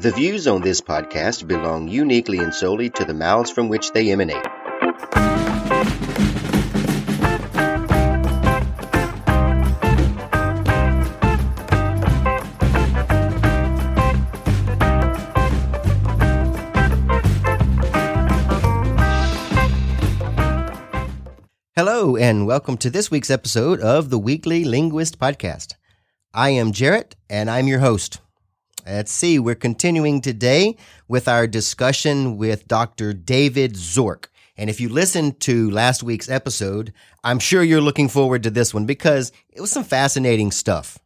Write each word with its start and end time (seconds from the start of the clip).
The 0.00 0.12
views 0.12 0.46
on 0.46 0.62
this 0.62 0.80
podcast 0.80 1.46
belong 1.46 1.86
uniquely 1.86 2.38
and 2.38 2.54
solely 2.54 2.88
to 2.88 3.04
the 3.04 3.12
mouths 3.12 3.50
from 3.50 3.68
which 3.68 3.92
they 3.92 4.10
emanate. 4.10 4.46
Hello, 21.76 22.16
and 22.16 22.46
welcome 22.46 22.78
to 22.78 22.88
this 22.88 23.10
week's 23.10 23.28
episode 23.28 23.80
of 23.82 24.08
the 24.08 24.18
Weekly 24.18 24.64
Linguist 24.64 25.18
Podcast. 25.18 25.74
I 26.32 26.48
am 26.50 26.72
Jarrett, 26.72 27.16
and 27.28 27.50
I'm 27.50 27.66
your 27.68 27.80
host. 27.80 28.20
Let's 28.92 29.12
see, 29.12 29.38
we're 29.38 29.54
continuing 29.54 30.20
today 30.20 30.76
with 31.06 31.28
our 31.28 31.46
discussion 31.46 32.36
with 32.36 32.66
Dr. 32.66 33.12
David 33.12 33.74
Zorc. 33.74 34.24
And 34.56 34.68
if 34.68 34.80
you 34.80 34.88
listened 34.88 35.38
to 35.42 35.70
last 35.70 36.02
week's 36.02 36.28
episode, 36.28 36.92
I'm 37.22 37.38
sure 37.38 37.62
you're 37.62 37.80
looking 37.80 38.08
forward 38.08 38.42
to 38.42 38.50
this 38.50 38.74
one 38.74 38.86
because 38.86 39.30
it 39.48 39.60
was 39.60 39.70
some 39.70 39.84
fascinating 39.84 40.50
stuff. 40.50 40.98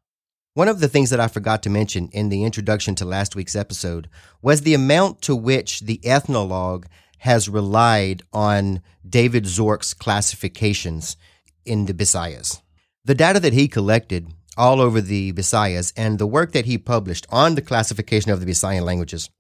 One 0.55 0.67
of 0.67 0.81
the 0.81 0.89
things 0.89 1.11
that 1.11 1.21
I 1.21 1.29
forgot 1.29 1.63
to 1.65 1.71
mention 1.71 2.09
in 2.13 2.31
the 2.31 2.45
introduction 2.45 2.95
to 2.95 3.05
last 3.05 3.37
week's 3.37 3.55
episode 3.55 4.09
was 4.41 4.63
the 4.63 4.73
amount 4.73 5.21
to 5.23 5.37
which 5.37 5.81
the 5.81 6.01
ethnologue 6.07 6.87
has 7.19 7.51
relied 7.51 8.23
on 8.33 8.81
David 9.07 9.45
Zorc's 9.45 9.93
classifications 9.93 11.19
in 11.67 11.85
the 11.85 11.93
Bisayas. 11.93 12.63
The 13.05 13.15
data 13.15 13.41
that 13.41 13.53
he 13.53 13.69
collected 13.69 14.33
all 14.57 14.81
over 14.81 15.01
the 15.01 15.33
Bisayas 15.33 15.93
and 15.97 16.19
the 16.19 16.27
work 16.27 16.53
that 16.53 16.67
he 16.67 16.79
published 16.79 17.27
on 17.31 17.55
the 17.55 17.63
classification 17.63 18.31
of 18.31 18.41
the 18.41 18.47
Bisayan 18.47 18.83
languages. 18.83 19.31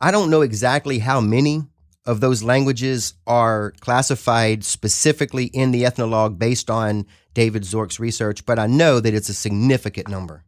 I 0.00 0.10
don't 0.10 0.30
know 0.30 0.42
exactly 0.42 0.98
how 0.98 1.20
many 1.20 1.62
of 2.06 2.20
those 2.20 2.42
languages 2.42 3.14
are 3.26 3.72
classified 3.80 4.64
specifically 4.64 5.46
in 5.46 5.70
the 5.70 5.86
ethnologue 5.86 6.38
based 6.38 6.70
on 6.70 7.06
David 7.32 7.62
Zorc's 7.62 7.98
research, 7.98 8.44
but 8.44 8.58
I 8.58 8.66
know 8.66 9.00
that 9.00 9.14
it's 9.14 9.28
a 9.28 9.34
significant 9.34 10.08
number. 10.08 10.44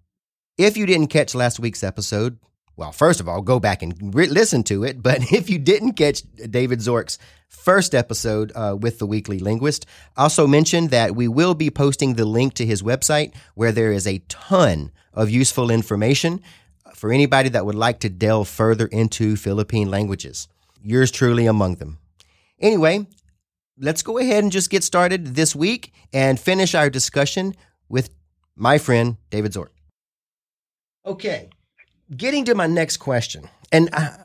If 0.59 0.77
you 0.77 0.87
didn't 0.87 1.09
catch 1.09 1.35
last 1.35 1.59
week's 1.59 1.83
episode, 1.83 2.39
well, 2.77 2.93
first 2.93 3.21
of 3.21 3.29
all, 3.29 3.41
go 3.41 3.59
back 3.59 3.83
and 3.83 4.15
re- 4.15 4.27
listen 4.27 4.63
to 4.65 4.85
it. 4.85 5.03
But 5.03 5.21
if 5.33 5.49
you 5.49 5.59
didn't 5.59 5.93
catch 5.93 6.23
David 6.51 6.81
Zorc's 6.81 7.19
first 7.49 7.95
episode 7.95 8.53
uh, 8.55 8.77
with 8.79 8.99
the 8.99 9.07
Weekly 9.07 9.39
Linguist, 9.39 9.87
also 10.17 10.47
mention 10.47 10.89
that 10.89 11.17
we 11.17 11.29
will 11.29 11.55
be 11.55 11.71
posting 11.71 12.15
the 12.15 12.25
link 12.25 12.55
to 12.55 12.67
his 12.67 12.83
website 12.83 13.35
where 13.55 13.73
there 13.73 13.93
is 13.93 14.07
a 14.07 14.19
ton 14.29 14.91
of 15.15 15.31
useful 15.31 15.71
information 15.71 16.41
for 16.95 17.13
anybody 17.13 17.49
that 17.49 17.67
would 17.67 17.75
like 17.75 18.01
to 18.01 18.09
delve 18.09 18.49
further 18.49 18.87
into 18.87 19.37
Philippine 19.37 19.91
languages. 19.91 20.49
Yours 20.83 21.11
truly 21.11 21.47
among 21.47 21.77
them. 21.77 21.99
Anyway, 22.59 23.07
let's 23.79 24.03
go 24.03 24.19
ahead 24.19 24.43
and 24.43 24.53
just 24.53 24.71
get 24.71 24.85
started 24.85 25.35
this 25.35 25.55
week 25.55 25.93
and 26.13 26.39
finish 26.39 26.75
our 26.75 26.89
discussion 26.89 27.55
with 27.89 28.11
my 28.55 28.79
friend 28.79 29.17
David 29.31 29.53
Zorc. 29.53 29.69
Okay, 31.05 31.51
getting 32.15 32.45
to 32.47 32.55
my 32.55 32.67
next 32.67 32.99
question, 32.99 33.49
and 33.73 33.89
I, 33.93 34.17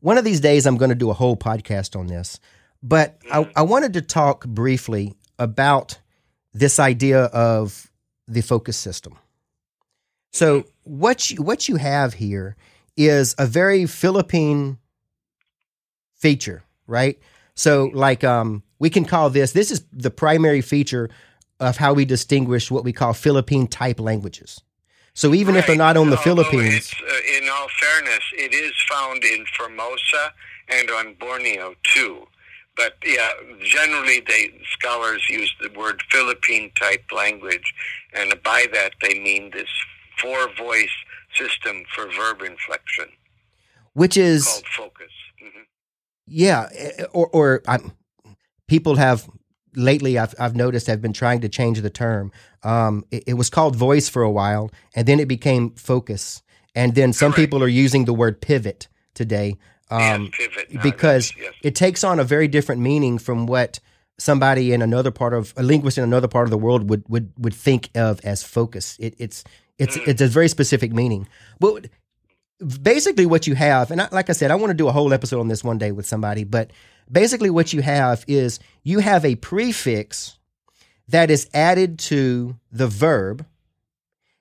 one 0.00 0.18
of 0.18 0.24
these 0.24 0.40
days 0.40 0.66
I'm 0.66 0.76
going 0.76 0.90
to 0.90 0.94
do 0.94 1.10
a 1.10 1.14
whole 1.14 1.36
podcast 1.36 1.98
on 1.98 2.06
this, 2.06 2.38
but 2.82 3.18
I, 3.32 3.50
I 3.56 3.62
wanted 3.62 3.94
to 3.94 4.02
talk 4.02 4.46
briefly 4.46 5.14
about 5.38 5.98
this 6.52 6.78
idea 6.78 7.24
of 7.24 7.90
the 8.28 8.42
focus 8.42 8.76
system. 8.76 9.18
So 10.32 10.64
what 10.82 11.30
you, 11.30 11.42
what 11.42 11.68
you 11.68 11.76
have 11.76 12.14
here 12.14 12.56
is 12.96 13.34
a 13.38 13.46
very 13.46 13.86
Philippine 13.86 14.78
feature, 16.14 16.62
right? 16.86 17.18
So 17.54 17.90
like 17.92 18.24
um, 18.24 18.62
we 18.78 18.90
can 18.90 19.04
call 19.04 19.30
this 19.30 19.52
this 19.52 19.70
is 19.70 19.84
the 19.92 20.10
primary 20.10 20.60
feature 20.60 21.10
of 21.60 21.76
how 21.76 21.94
we 21.94 22.04
distinguish 22.04 22.70
what 22.70 22.84
we 22.84 22.92
call 22.92 23.14
Philippine 23.14 23.66
type 23.66 24.00
languages. 24.00 24.60
So 25.14 25.34
even 25.34 25.56
if 25.56 25.66
they're 25.66 25.76
not 25.76 25.96
on 25.96 26.10
the 26.10 26.16
Although 26.16 26.42
Philippines, 26.42 26.92
uh, 27.00 27.36
in 27.36 27.48
all 27.48 27.68
fairness, 27.80 28.24
it 28.32 28.52
is 28.52 28.72
found 28.90 29.24
in 29.24 29.44
Formosa 29.56 30.32
and 30.68 30.90
on 30.90 31.14
Borneo 31.14 31.74
too. 31.84 32.26
But 32.76 32.96
yeah, 33.04 33.30
generally, 33.62 34.20
they 34.26 34.52
scholars 34.72 35.24
use 35.30 35.54
the 35.60 35.70
word 35.78 36.02
Philippine 36.10 36.72
type 36.74 37.04
language, 37.12 37.72
and 38.12 38.34
by 38.42 38.66
that 38.72 38.94
they 39.00 39.20
mean 39.20 39.50
this 39.52 39.68
four 40.18 40.48
voice 40.56 40.90
system 41.36 41.84
for 41.94 42.10
verb 42.10 42.42
inflection 42.42 43.06
which 43.94 44.16
is 44.16 44.44
called 44.44 44.66
focus. 44.66 45.12
hmm 45.40 45.62
Yeah, 46.26 46.68
eh, 46.74 47.04
or 47.12 47.28
or 47.28 47.62
I'm, 47.66 47.92
people 48.68 48.96
have 48.96 49.28
lately 49.76 50.18
I've 50.18 50.34
I've 50.38 50.56
noticed 50.56 50.86
have 50.86 51.02
been 51.02 51.12
trying 51.12 51.40
to 51.40 51.48
change 51.48 51.80
the 51.80 51.90
term. 51.90 52.32
Um, 52.62 53.04
it, 53.10 53.24
it 53.28 53.34
was 53.34 53.50
called 53.50 53.76
voice 53.76 54.08
for 54.08 54.22
a 54.22 54.30
while, 54.30 54.70
and 54.94 55.06
then 55.06 55.20
it 55.20 55.28
became 55.28 55.70
focus, 55.72 56.42
and 56.74 56.94
then 56.94 57.12
some 57.12 57.32
people 57.32 57.62
are 57.62 57.68
using 57.68 58.04
the 58.04 58.14
word 58.14 58.40
pivot 58.40 58.88
today. 59.14 59.56
Um, 59.90 60.30
yes, 60.38 60.48
pivot. 60.50 60.82
Because 60.82 61.32
yes, 61.36 61.46
yes. 61.46 61.54
it 61.62 61.74
takes 61.74 62.04
on 62.04 62.18
a 62.18 62.24
very 62.24 62.48
different 62.48 62.80
meaning 62.80 63.18
from 63.18 63.46
what 63.46 63.80
somebody 64.18 64.72
in 64.72 64.80
another 64.80 65.10
part 65.10 65.34
of 65.34 65.52
a 65.56 65.62
linguist 65.62 65.98
in 65.98 66.04
another 66.04 66.28
part 66.28 66.46
of 66.46 66.50
the 66.50 66.58
world 66.58 66.88
would 66.88 67.04
would 67.08 67.32
would 67.38 67.54
think 67.54 67.90
of 67.94 68.20
as 68.24 68.42
focus. 68.42 68.96
It, 68.98 69.14
it's 69.18 69.44
it's 69.78 69.96
Mm. 69.98 70.08
it's 70.08 70.22
a 70.22 70.28
very 70.28 70.48
specific 70.48 70.92
meaning. 70.92 71.28
But 71.60 71.88
basically, 72.82 73.26
what 73.26 73.46
you 73.46 73.54
have, 73.54 73.90
and 73.90 74.00
I, 74.00 74.08
like 74.12 74.30
I 74.30 74.32
said, 74.32 74.50
I 74.50 74.54
want 74.54 74.70
to 74.70 74.74
do 74.74 74.88
a 74.88 74.92
whole 74.92 75.12
episode 75.12 75.40
on 75.40 75.48
this 75.48 75.64
one 75.64 75.78
day 75.78 75.92
with 75.92 76.06
somebody. 76.06 76.44
But 76.44 76.70
basically, 77.10 77.50
what 77.50 77.72
you 77.72 77.82
have 77.82 78.24
is 78.26 78.60
you 78.82 78.98
have 79.00 79.24
a 79.24 79.36
prefix 79.36 80.38
that 81.08 81.30
is 81.30 81.48
added 81.52 81.98
to 81.98 82.56
the 82.72 82.86
verb, 82.86 83.44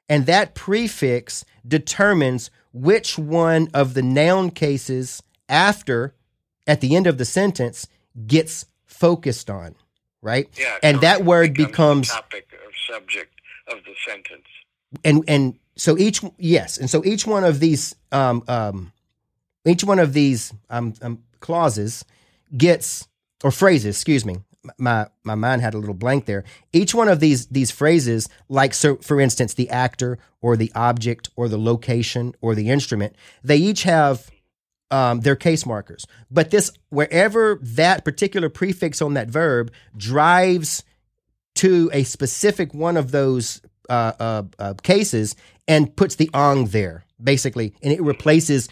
and 0.10 0.26
that 0.26 0.56
prefix 0.56 1.46
determines 1.68 2.50
which 2.74 3.18
one 3.18 3.70
of 3.74 3.94
the 3.94 4.02
noun 4.02 4.50
cases 4.50 5.22
after 5.48 6.16
at 6.66 6.82
the 6.82 6.96
end 6.96 7.08
of 7.08 7.18
the 7.18 7.26
sentence 7.26 7.88
gets 8.26 8.66
focused 8.86 9.50
on, 9.50 9.76
right? 10.22 10.50
yeah, 10.58 10.78
and 10.82 11.02
that 11.02 11.24
word 11.24 11.54
Becomes 11.54 11.72
becomes 11.72 12.10
topic 12.10 12.48
or 12.54 12.94
subject 12.94 13.34
of 13.68 13.80
the 13.84 13.94
sentence. 14.08 14.48
and 15.04 15.24
and 15.28 15.60
so 15.76 15.98
each 15.98 16.22
yes, 16.38 16.78
and 16.78 16.90
so 16.90 17.04
each 17.04 17.26
one 17.28 17.44
of 17.44 17.60
these 17.60 17.96
um 18.12 18.44
um 18.48 18.92
each 19.66 19.84
one 19.84 20.00
of 20.00 20.14
these 20.14 20.54
um, 20.70 20.94
um 21.02 21.24
clauses 21.40 22.06
gets 22.56 23.08
or 23.44 23.52
phrases, 23.52 23.96
excuse 23.96 24.26
me. 24.26 24.38
My 24.78 25.08
my 25.26 25.36
mind 25.36 25.62
had 25.62 25.74
a 25.74 25.78
little 25.78 25.94
blank 25.94 26.26
there. 26.26 26.46
Each 26.72 26.96
one 26.96 27.10
of 27.10 27.20
these 27.20 27.48
these 27.48 27.70
phrases, 27.70 28.30
like 28.48 28.74
so 28.74 28.96
for 28.98 29.20
instance, 29.20 29.56
the 29.56 29.70
actor 29.70 30.18
or 30.42 30.56
the 30.56 30.72
object 30.74 31.30
or 31.36 31.50
the 31.50 31.58
location 31.58 32.34
or 32.40 32.56
the 32.56 32.70
instrument, 32.70 33.14
they 33.44 33.58
each 33.58 33.84
have 33.84 34.32
um, 34.90 35.20
their 35.20 35.36
case 35.36 35.66
markers. 35.66 36.08
But 36.32 36.52
this 36.52 36.72
wherever 36.90 37.60
that 37.62 38.06
particular 38.06 38.48
prefix 38.48 39.02
on 39.02 39.16
that 39.16 39.28
verb 39.28 39.72
drives 39.98 40.84
to 41.56 41.90
a 41.92 42.04
specific 42.04 42.74
one 42.74 42.96
of 42.96 43.12
those 43.12 43.62
uh, 43.90 44.14
uh, 44.20 44.44
uh, 44.60 44.74
cases 44.82 45.36
and 45.68 45.94
puts 45.96 46.16
the 46.16 46.30
ong 46.34 46.68
there, 46.68 47.04
basically, 47.22 47.74
and 47.82 47.92
it 47.92 48.02
replaces 48.02 48.70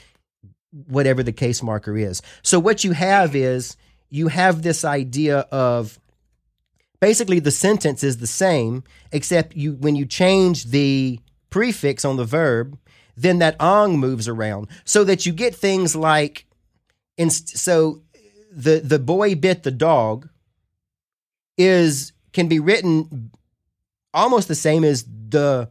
whatever 0.88 1.24
the 1.24 1.34
case 1.34 1.62
marker 1.62 1.98
is. 1.98 2.22
So 2.44 2.60
what 2.60 2.84
you 2.84 2.94
have 2.94 3.36
is 3.36 3.76
you 4.10 4.28
have 4.28 4.62
this 4.62 4.84
idea 4.86 5.40
of 5.52 6.00
basically 7.00 7.40
the 7.40 7.52
sentence 7.52 8.04
is 8.04 8.18
the 8.18 8.28
same, 8.28 8.84
except 9.12 9.56
you 9.56 9.74
when 9.74 9.96
you 9.96 10.06
change 10.06 10.66
the 10.66 11.20
prefix 11.50 12.06
on 12.06 12.18
the 12.18 12.26
verb, 12.26 12.78
then 13.18 13.40
that 13.40 13.56
ong 13.60 14.00
moves 14.00 14.28
around 14.28 14.68
so 14.86 15.04
that 15.04 15.26
you 15.26 15.34
get 15.34 15.56
things 15.56 15.96
like, 15.96 16.46
inst- 17.18 17.58
so 17.58 18.02
the 18.52 18.80
the 18.80 19.00
boy 19.00 19.36
bit 19.36 19.64
the 19.64 19.72
dog 19.72 20.30
is 21.58 22.14
can 22.34 22.48
be 22.48 22.60
written 22.60 23.32
almost 24.14 24.48
the 24.48 24.56
same 24.56 24.84
as 24.84 25.06
the 25.30 25.70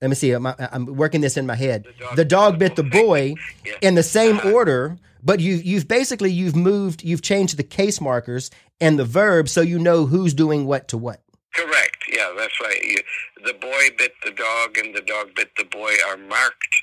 let 0.00 0.08
me 0.08 0.14
see 0.14 0.32
I'm, 0.32 0.46
I'm 0.46 0.86
working 0.86 1.20
this 1.20 1.36
in 1.36 1.46
my 1.46 1.56
head 1.56 1.86
the 2.16 2.24
dog, 2.24 2.58
bit 2.58 2.76
the 2.76 2.82
boy 2.82 3.34
Yeah. 3.64 3.74
in 3.80 3.94
the 3.94 4.02
same 4.02 4.38
uh-huh. 4.38 4.52
order 4.52 4.98
but 5.22 5.40
you 5.40 5.54
you've 5.54 5.88
basically 5.88 6.30
you've 6.30 6.56
moved 6.56 7.02
you've 7.02 7.22
changed 7.22 7.56
the 7.56 7.62
case 7.62 8.00
markers 8.00 8.50
and 8.80 8.98
the 8.98 9.04
verb 9.04 9.48
so 9.48 9.60
you 9.60 9.78
know 9.78 10.06
who's 10.06 10.34
doing 10.34 10.66
what 10.66 10.88
to 10.88 10.98
what 10.98 11.20
Correct. 11.54 12.04
Yeah, 12.08 12.32
that's 12.36 12.60
right. 12.60 12.80
You, 12.82 12.98
the 13.44 13.54
boy 13.54 13.88
bit 13.96 14.12
the 14.24 14.30
dog 14.30 14.76
and 14.78 14.94
the 14.94 15.00
dog 15.00 15.34
bit 15.34 15.50
the 15.56 15.64
boy 15.64 15.92
are 16.08 16.16
marked 16.16 16.82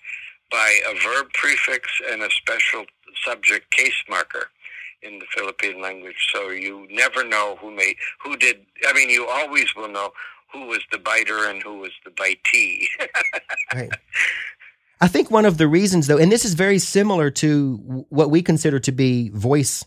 by 0.51 0.79
a 0.89 0.94
verb 1.00 1.27
prefix 1.33 1.88
and 2.12 2.21
a 2.21 2.29
special 2.31 2.85
subject 3.25 3.71
case 3.71 4.03
marker 4.09 4.47
in 5.01 5.19
the 5.19 5.25
Philippine 5.33 5.81
language. 5.81 6.29
So 6.33 6.50
you 6.50 6.88
never 6.91 7.23
know 7.23 7.57
who 7.62 7.71
made 7.71 7.95
who 8.23 8.35
did. 8.35 8.65
I 8.85 8.94
mean, 8.94 9.09
you 9.09 9.27
always 9.27 9.73
will 9.75 9.88
know 9.88 10.12
who 10.55 10.67
was 10.67 10.81
the 10.91 10.97
biter 10.97 11.49
and 11.49 11.61
who 11.61 11.79
was 11.79 11.91
the 12.03 12.11
bitee. 12.11 12.85
right 13.73 13.91
I 15.01 15.07
think 15.07 15.29
one 15.29 15.45
of 15.45 15.57
the 15.57 15.67
reasons, 15.67 16.07
though, 16.07 16.17
and 16.17 16.31
this 16.31 16.45
is 16.45 16.53
very 16.53 16.79
similar 16.79 17.29
to 17.31 18.05
what 18.09 18.31
we 18.31 18.41
consider 18.41 18.79
to 18.79 18.91
be 18.91 19.29
voice, 19.29 19.83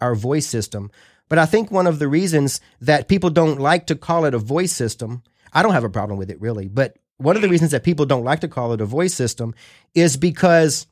our 0.00 0.14
voice 0.14 0.46
system. 0.46 0.90
But 1.28 1.38
I 1.38 1.46
think 1.46 1.70
one 1.70 1.86
of 1.86 1.98
the 1.98 2.08
reasons 2.08 2.60
that 2.80 3.08
people 3.08 3.30
don't 3.30 3.60
like 3.60 3.86
to 3.86 3.94
call 3.94 4.24
it 4.24 4.34
a 4.34 4.38
voice 4.38 4.72
system, 4.72 5.22
I 5.52 5.62
don't 5.62 5.72
have 5.72 5.84
a 5.84 5.88
problem 5.88 6.18
with 6.18 6.28
it 6.30 6.40
really, 6.40 6.68
but 6.68 6.96
one 7.18 7.36
of 7.36 7.42
the 7.42 7.48
reasons 7.48 7.70
that 7.70 7.84
people 7.84 8.04
don't 8.04 8.24
like 8.24 8.40
to 8.40 8.48
call 8.48 8.72
it 8.72 8.80
a 8.80 8.84
voice 8.84 9.14
system 9.14 9.54
is 9.94 10.16
because 10.16 10.88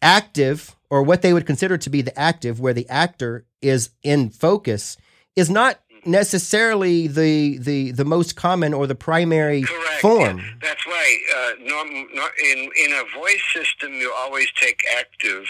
active, 0.00 0.74
or 0.88 1.02
what 1.02 1.20
they 1.20 1.34
would 1.34 1.46
consider 1.46 1.76
to 1.76 1.90
be 1.90 2.00
the 2.00 2.18
active, 2.18 2.58
where 2.58 2.72
the 2.72 2.88
actor 2.88 3.44
is 3.60 3.90
in 4.02 4.30
focus, 4.30 4.96
is 5.36 5.50
not 5.50 5.78
necessarily 6.06 7.06
the 7.06 7.58
the 7.58 7.92
the 7.92 8.04
most 8.04 8.36
common 8.36 8.74
or 8.74 8.86
the 8.86 8.94
primary 8.94 9.62
Correct. 9.62 10.00
form. 10.00 10.38
Yeah, 10.38 10.44
that's 10.62 10.86
right. 10.86 11.18
Uh, 11.36 11.50
norm, 11.64 11.88
nor, 12.14 12.28
in 12.44 12.70
in 12.84 12.92
a 12.92 13.18
voice 13.18 13.42
system, 13.52 13.92
you 13.94 14.12
always 14.16 14.48
take 14.60 14.84
active 14.96 15.44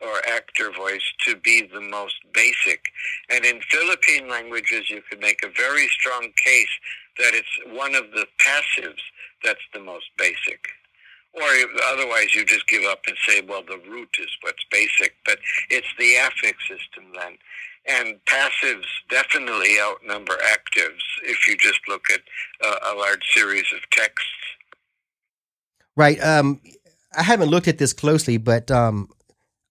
or 0.00 0.26
actor 0.28 0.70
voice 0.70 1.02
to 1.26 1.36
be 1.36 1.68
the 1.72 1.80
most 1.80 2.16
basic. 2.32 2.80
And 3.30 3.44
in 3.44 3.60
Philippine 3.62 4.28
languages, 4.28 4.88
you 4.88 5.02
could 5.08 5.20
make 5.20 5.44
a 5.44 5.48
very 5.48 5.88
strong 5.88 6.30
case 6.44 6.68
that 7.18 7.34
it's 7.34 7.76
one 7.76 7.94
of 7.94 8.10
the 8.12 8.26
passives 8.40 9.02
that's 9.42 9.66
the 9.74 9.80
most 9.80 10.06
basic. 10.16 10.68
Or 11.34 11.48
otherwise, 11.92 12.34
you 12.34 12.44
just 12.44 12.66
give 12.68 12.84
up 12.84 13.00
and 13.06 13.16
say, 13.26 13.42
well, 13.42 13.62
the 13.62 13.80
root 13.88 14.08
is 14.18 14.28
what's 14.42 14.64
basic. 14.70 15.14
But 15.26 15.38
it's 15.68 15.86
the 15.98 16.16
affix 16.16 16.56
system 16.68 17.12
then. 17.14 17.36
And 17.88 18.16
passives 18.26 18.86
definitely 19.08 19.76
outnumber 19.80 20.36
actives 20.44 21.00
if 21.24 21.46
you 21.48 21.56
just 21.56 21.80
look 21.88 22.04
at 22.12 22.20
uh, 22.64 22.92
a 22.92 22.94
large 22.94 23.24
series 23.32 23.64
of 23.74 23.80
texts. 23.90 24.28
Right. 25.96 26.22
Um, 26.22 26.60
I 27.16 27.22
haven't 27.22 27.48
looked 27.48 27.66
at 27.66 27.78
this 27.78 27.92
closely, 27.92 28.36
but 28.36 28.70
um, 28.70 29.08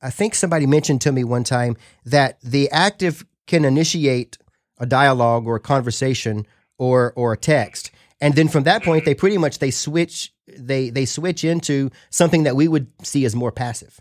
I 0.02 0.10
think 0.10 0.36
somebody 0.36 0.66
mentioned 0.66 1.02
to 1.02 1.12
me 1.12 1.24
one 1.24 1.44
time 1.44 1.78
that 2.06 2.40
the 2.42 2.70
active 2.72 3.26
can 3.46 3.66
initiate 3.66 4.38
a 4.80 4.86
dialogue 4.86 5.48
or 5.48 5.56
a 5.56 5.60
conversation 5.60 6.46
or 6.78 7.14
or 7.16 7.34
a 7.34 7.38
text, 7.38 7.92
and 8.22 8.36
then 8.36 8.48
from 8.48 8.64
that 8.64 8.84
point 8.84 9.06
they 9.06 9.16
pretty 9.16 9.38
much 9.38 9.60
they 9.60 9.72
switch 9.72 10.34
they 10.48 10.90
they 10.90 11.06
switch 11.06 11.44
into 11.44 11.90
something 12.10 12.44
that 12.44 12.56
we 12.56 12.68
would 12.68 12.88
see 13.04 13.26
as 13.26 13.36
more 13.36 13.52
passive. 13.52 14.00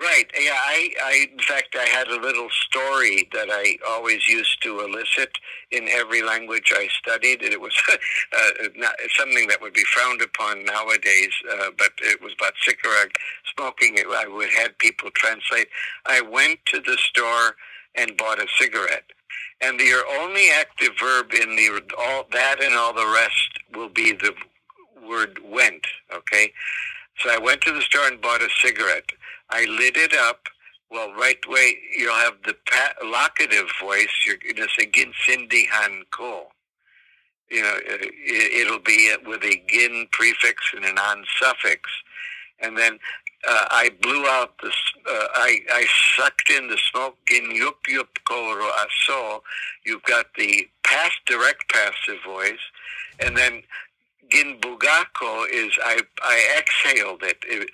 Right. 0.00 0.24
Yeah. 0.38 0.52
I, 0.54 0.90
I, 1.04 1.26
in 1.30 1.38
fact, 1.40 1.76
I 1.78 1.84
had 1.84 2.08
a 2.08 2.18
little 2.18 2.48
story 2.50 3.28
that 3.34 3.48
I 3.50 3.76
always 3.86 4.26
used 4.26 4.62
to 4.62 4.80
elicit 4.80 5.36
in 5.72 5.88
every 5.88 6.22
language 6.22 6.72
I 6.74 6.88
studied, 6.88 7.42
and 7.42 7.52
it 7.52 7.60
was 7.60 7.76
uh, 7.92 8.68
not, 8.76 8.94
something 9.18 9.46
that 9.48 9.60
would 9.60 9.74
be 9.74 9.84
frowned 9.84 10.22
upon 10.22 10.64
nowadays. 10.64 11.32
Uh, 11.52 11.70
but 11.76 11.90
it 12.00 12.22
was 12.22 12.32
about 12.38 12.54
cigarette 12.62 13.10
smoking. 13.54 13.98
I 13.98 14.26
would 14.26 14.48
have 14.50 14.78
people 14.78 15.10
translate. 15.14 15.68
I 16.06 16.22
went 16.22 16.60
to 16.66 16.80
the 16.80 16.96
store 16.96 17.56
and 17.94 18.16
bought 18.16 18.38
a 18.38 18.46
cigarette, 18.58 19.04
and 19.60 19.78
the 19.78 19.92
only 20.18 20.48
active 20.58 20.92
verb 20.98 21.34
in 21.34 21.56
the 21.56 21.82
all 21.98 22.26
that 22.32 22.62
and 22.62 22.74
all 22.74 22.94
the 22.94 23.06
rest 23.06 23.50
will 23.74 23.90
be 23.90 24.12
the 24.12 24.32
word 25.06 25.40
went. 25.44 25.86
Okay. 26.14 26.52
So 27.22 27.30
I 27.30 27.38
went 27.38 27.60
to 27.62 27.72
the 27.72 27.82
store 27.82 28.06
and 28.06 28.20
bought 28.20 28.42
a 28.42 28.48
cigarette. 28.62 29.10
I 29.50 29.64
lit 29.66 29.96
it 29.96 30.14
up. 30.14 30.48
Well, 30.90 31.12
right 31.14 31.38
way, 31.48 31.76
you'll 31.96 32.14
have 32.14 32.34
the 32.44 32.56
locative 33.04 33.68
voice. 33.80 34.08
You're 34.26 34.38
going 34.38 34.56
to 34.56 34.68
say 34.76 34.86
ginsindihan 34.86 36.02
ko. 36.10 36.48
You 37.48 37.62
know, 37.62 37.78
it, 37.84 38.70
will 38.70 38.78
be 38.78 39.12
with 39.26 39.42
a 39.42 39.62
gin 39.68 40.08
prefix 40.12 40.72
and 40.74 40.84
an 40.84 40.98
on 40.98 41.24
suffix. 41.40 41.90
And 42.60 42.76
then 42.76 42.98
uh, 43.48 43.66
I 43.70 43.90
blew 44.02 44.26
out 44.26 44.56
the, 44.62 44.68
uh, 44.68 45.26
I, 45.34 45.60
I 45.72 45.86
sucked 46.16 46.50
in 46.50 46.68
the 46.68 46.78
smoke, 46.90 47.16
gin 47.28 47.50
yup 47.54 47.78
yup 47.88 48.08
ko 48.24 48.70
aso. 48.72 49.40
You've 49.84 50.02
got 50.04 50.26
the 50.36 50.68
past 50.84 51.18
direct 51.26 51.70
passive 51.72 52.22
voice. 52.24 52.58
And 53.18 53.36
then 53.36 53.62
gin 54.30 54.58
bugako 54.60 55.44
is 55.52 55.72
I, 55.84 56.00
I 56.22 56.58
exhaled 56.58 57.22
it. 57.22 57.38
it 57.44 57.70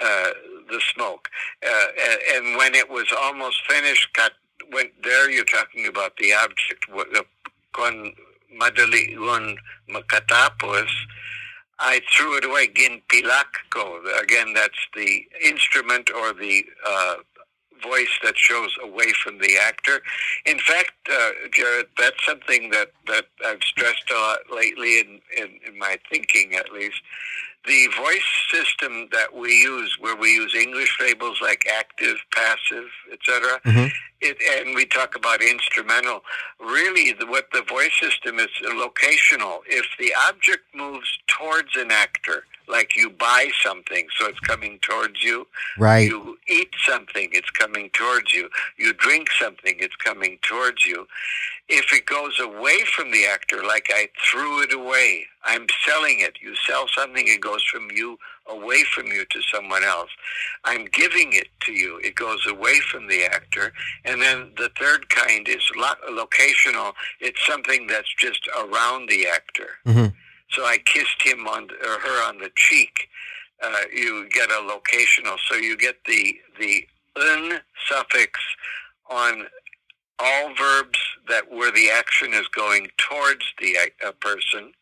uh, 0.00 0.30
the 0.70 0.80
smoke. 0.94 1.28
Uh, 1.66 1.86
and 2.34 2.56
when 2.56 2.74
it 2.74 2.88
was 2.88 3.12
almost 3.20 3.60
finished, 3.68 4.08
cut, 4.14 4.32
went 4.72 4.90
there 5.02 5.30
you're 5.30 5.44
talking 5.44 5.86
about 5.86 6.16
the 6.16 6.32
object. 6.32 6.86
Con 7.72 8.12
madali 8.58 9.16
un 9.16 9.56
makatapos, 9.90 10.88
I 11.78 12.00
threw 12.12 12.36
it 12.36 12.44
away. 12.44 12.68
Gin 12.68 13.02
pilakko. 13.08 14.22
Again, 14.22 14.54
that's 14.54 14.86
the 14.94 15.26
instrument 15.44 16.10
or 16.10 16.32
the 16.32 16.64
uh, 16.86 17.14
voice 17.82 18.18
that 18.22 18.36
shows 18.36 18.74
away 18.82 19.12
from 19.22 19.38
the 19.38 19.56
actor. 19.58 20.02
In 20.46 20.58
fact, 20.58 20.92
uh, 21.10 21.30
Jarrett, 21.52 21.90
that's 21.98 22.24
something 22.24 22.70
that, 22.70 22.92
that 23.06 23.26
I've 23.44 23.62
stressed 23.62 24.10
a 24.10 24.14
lot 24.14 24.38
lately 24.54 25.00
in, 25.00 25.20
in, 25.36 25.58
in 25.66 25.78
my 25.78 25.98
thinking, 26.10 26.54
at 26.54 26.72
least 26.72 27.00
the 27.66 27.88
voice 27.96 28.24
system 28.50 29.08
that 29.12 29.34
we 29.34 29.52
use, 29.52 29.96
where 30.00 30.16
we 30.16 30.34
use 30.34 30.54
English 30.54 30.96
labels 31.00 31.40
like 31.42 31.66
active, 31.70 32.16
passive, 32.34 32.88
etc., 33.12 33.60
mm-hmm. 33.64 33.86
it, 34.20 34.36
and 34.66 34.74
we 34.74 34.86
talk 34.86 35.14
about 35.14 35.42
instrumental. 35.42 36.22
Really, 36.58 37.12
the, 37.12 37.26
what 37.26 37.48
the 37.52 37.62
voice 37.62 37.92
system 38.00 38.38
is 38.38 38.48
locational. 38.64 39.58
If 39.66 39.86
the 39.98 40.12
object 40.28 40.64
moves 40.74 41.18
towards 41.26 41.76
an 41.76 41.90
actor, 41.90 42.44
like 42.70 42.96
you 42.96 43.10
buy 43.10 43.50
something, 43.62 44.06
so 44.18 44.26
it's 44.26 44.40
coming 44.40 44.78
towards 44.80 45.22
you. 45.22 45.46
Right. 45.78 46.08
You 46.08 46.38
eat 46.48 46.70
something, 46.86 47.28
it's 47.32 47.50
coming 47.50 47.90
towards 47.90 48.32
you. 48.32 48.48
You 48.78 48.92
drink 48.92 49.28
something, 49.30 49.76
it's 49.78 49.96
coming 49.96 50.38
towards 50.42 50.86
you. 50.86 51.06
If 51.68 51.92
it 51.92 52.06
goes 52.06 52.38
away 52.40 52.80
from 52.96 53.12
the 53.12 53.26
actor, 53.26 53.62
like 53.64 53.88
I 53.90 54.08
threw 54.30 54.62
it 54.62 54.72
away, 54.72 55.26
I'm 55.44 55.66
selling 55.86 56.20
it. 56.20 56.34
You 56.42 56.54
sell 56.66 56.86
something, 56.96 57.26
it 57.28 57.40
goes 57.40 57.62
from 57.64 57.90
you 57.92 58.18
away 58.48 58.82
from 58.92 59.06
you 59.06 59.24
to 59.24 59.40
someone 59.54 59.84
else. 59.84 60.10
I'm 60.64 60.86
giving 60.86 61.32
it 61.32 61.48
to 61.62 61.72
you. 61.72 61.98
It 62.02 62.14
goes 62.16 62.46
away 62.48 62.80
from 62.80 63.08
the 63.08 63.24
actor. 63.24 63.72
And 64.04 64.20
then 64.20 64.52
the 64.56 64.70
third 64.78 65.08
kind 65.08 65.48
is 65.48 65.62
lo- 65.76 65.94
locational. 66.10 66.92
It's 67.20 67.44
something 67.46 67.86
that's 67.86 68.12
just 68.18 68.48
around 68.58 69.08
the 69.08 69.26
actor. 69.28 69.68
Mm-hmm. 69.86 70.06
So 70.52 70.64
I 70.64 70.78
kissed 70.78 71.22
him 71.22 71.46
on 71.46 71.68
or 71.84 71.98
her 72.00 72.28
on 72.28 72.38
the 72.38 72.50
cheek. 72.56 73.08
Uh, 73.62 73.82
you 73.92 74.28
get 74.30 74.50
a 74.50 74.54
locational. 74.54 75.36
So 75.48 75.56
you 75.56 75.76
get 75.76 75.96
the 76.06 76.34
the 76.58 76.84
un 77.16 77.60
suffix 77.88 78.40
on 79.10 79.46
all 80.18 80.54
verbs 80.54 80.98
that 81.28 81.50
where 81.50 81.72
the 81.72 81.90
action 81.90 82.34
is 82.34 82.46
going 82.48 82.88
towards 82.98 83.44
the 83.60 83.76
uh, 84.06 84.12
person. 84.20 84.72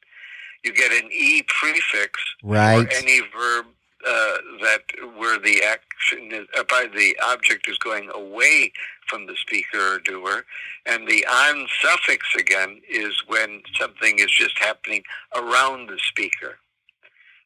You 0.65 0.75
get 0.75 0.93
an 0.93 1.11
e 1.13 1.43
prefix 1.47 2.21
right. 2.43 2.87
for 2.91 2.95
any 2.97 3.21
verb 3.21 3.67
uh, 4.07 4.37
that 4.61 4.83
where 5.17 5.39
the 5.39 5.63
action 5.65 6.31
is, 6.33 6.47
uh, 6.57 6.63
by 6.69 6.87
the 6.95 7.17
object 7.27 7.69
is 7.69 7.79
going 7.79 8.09
away 8.15 8.73
from 9.09 9.27
the 9.27 9.37
speaker 9.37 9.95
or 9.95 9.99
doer, 9.99 10.45
and 10.87 11.09
the 11.09 11.27
on 11.27 11.67
suffix 11.81 12.35
again 12.39 12.81
is 12.89 13.15
when 13.27 13.63
something 13.79 14.19
is 14.19 14.31
just 14.31 14.59
happening 14.59 15.03
around 15.35 15.89
the 15.89 15.99
speaker. 15.99 16.59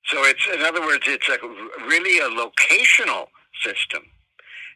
So 0.04 0.24
it's, 0.24 0.46
in 0.52 0.62
other 0.62 0.80
words, 0.80 1.04
it's 1.06 1.28
a, 1.28 1.38
really 1.86 2.18
a 2.18 2.28
locational 2.28 3.28
system. 3.64 4.02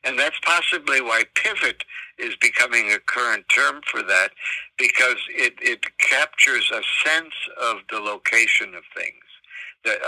And 0.04 0.18
that's 0.18 0.38
possibly 0.42 1.00
why 1.00 1.24
pivot 1.34 1.82
is 2.16 2.36
becoming 2.36 2.92
a 2.92 3.00
current 3.00 3.44
term 3.48 3.80
for 3.90 4.02
that, 4.02 4.30
because 4.78 5.16
it, 5.28 5.54
it 5.60 5.84
captures 5.98 6.70
a 6.70 6.82
sense 7.04 7.34
of 7.60 7.78
the 7.90 7.98
location 7.98 8.74
of 8.74 8.84
things 8.94 9.25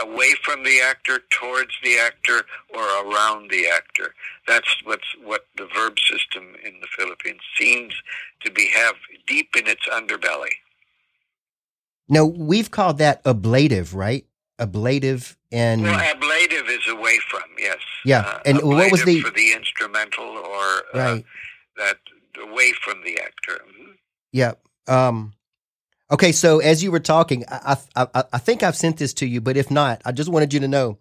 away 0.00 0.35
from 0.42 0.64
the 0.64 0.80
actor, 0.80 1.20
towards 1.30 1.73
the 1.82 1.99
actor, 1.99 2.44
or 2.75 2.82
around 2.82 3.50
the 3.50 3.66
actor. 3.68 4.14
That's 4.47 4.82
what's 4.85 5.16
what 5.25 5.47
the 5.56 5.66
verb 5.75 5.99
system 5.99 6.54
in 6.64 6.80
the 6.80 6.87
Philippines 6.97 7.40
seems 7.58 7.94
to 8.44 8.50
be 8.50 8.70
have 8.75 8.94
deep 9.26 9.50
in 9.56 9.66
its 9.66 9.87
underbelly. 9.88 10.50
Now 12.08 12.25
we've 12.25 12.70
called 12.70 12.99
that 12.99 13.20
ablative, 13.26 13.94
right? 13.94 14.26
Ablative 14.58 15.37
and 15.52 15.82
well, 15.82 16.00
ablative 16.00 16.68
is 16.68 16.88
away 16.88 17.18
from 17.30 17.42
yes. 17.58 17.78
Yeah, 18.04 18.20
uh, 18.20 18.38
and 18.44 18.62
what 18.62 18.90
was 18.90 19.04
the 19.04 19.20
for 19.20 19.30
the 19.30 19.52
instrumental 19.52 20.25
or 20.25 20.82
uh, 20.94 21.18
that 21.76 21.99
away 22.42 22.73
from 22.73 23.02
the 23.04 23.18
actor? 23.20 23.62
Mm-hmm. 23.64 23.92
Yeah. 24.32 24.52
Um, 24.87 25.35
Okay, 26.10 26.32
so 26.32 26.58
as 26.60 26.82
you 26.82 26.90
were 26.90 27.00
talking, 27.00 27.44
I, 27.48 27.76
I, 27.94 28.24
I 28.32 28.38
think 28.38 28.62
I've 28.62 28.76
sent 28.76 28.96
this 28.96 29.12
to 29.14 29.26
you, 29.26 29.40
but 29.40 29.56
if 29.56 29.70
not, 29.70 30.00
I 30.06 30.12
just 30.12 30.30
wanted 30.30 30.54
you 30.54 30.60
to 30.60 30.68
know. 30.68 30.98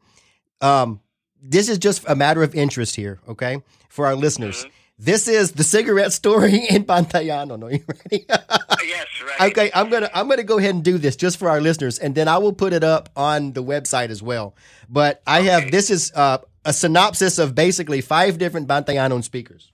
Um, 0.60 1.00
this 1.42 1.70
is 1.70 1.78
just 1.78 2.04
a 2.08 2.16
matter 2.16 2.44
of 2.44 2.56
interest 2.56 2.96
here, 2.96 3.20
okay, 3.28 3.62
for 3.90 4.06
our 4.06 4.16
listeners. 4.16 4.60
Mm-hmm. 4.60 4.70
This 5.00 5.28
is 5.28 5.52
the 5.52 5.64
cigarette 5.64 6.12
story 6.12 6.66
in 6.70 6.84
Bantayano. 6.84 7.64
Are 7.64 7.72
you 7.72 7.84
ready? 7.88 8.26
yes, 8.28 9.06
right. 9.40 9.52
Okay, 9.52 9.72
I'm 9.74 9.90
gonna 9.90 10.10
I'm 10.14 10.28
gonna 10.28 10.44
go 10.44 10.58
ahead 10.58 10.74
and 10.74 10.84
do 10.84 10.98
this 10.98 11.16
just 11.16 11.38
for 11.38 11.50
our 11.50 11.62
listeners, 11.62 12.00
and 12.00 12.16
then 12.16 12.28
I 12.28 12.40
will 12.40 12.54
put 12.54 12.74
it 12.74 12.84
up 12.84 13.10
on 13.16 13.54
the 13.54 13.64
website 13.64 14.10
as 14.10 14.24
well. 14.24 14.56
But 14.90 15.22
I 15.28 15.40
okay. 15.40 15.50
have 15.50 15.72
this 15.72 15.92
is 15.92 16.12
uh, 16.16 16.40
a 16.66 16.74
synopsis 16.74 17.38
of 17.38 17.54
basically 17.54 18.02
five 18.02 18.40
different 18.40 18.68
Bantayanon 18.68 19.24
speakers. 19.24 19.72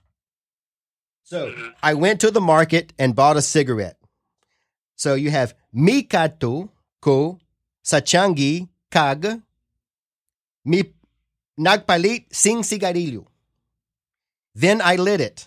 So 1.24 1.48
mm-hmm. 1.48 1.68
I 1.82 1.94
went 1.94 2.20
to 2.20 2.30
the 2.30 2.42
market 2.42 2.92
and 2.98 3.16
bought 3.16 3.38
a 3.38 3.42
cigarette. 3.42 3.96
So 4.96 5.14
you 5.14 5.30
have 5.30 5.54
Mikato 5.74 6.70
ko 7.00 7.38
Sachangi 7.84 8.68
kag 8.90 9.42
mi 10.64 10.82
nagpalit 11.58 12.32
sing 12.32 12.62
sigarilyo. 12.62 13.26
Then 14.54 14.80
I 14.80 14.96
lit 14.96 15.20
it. 15.20 15.46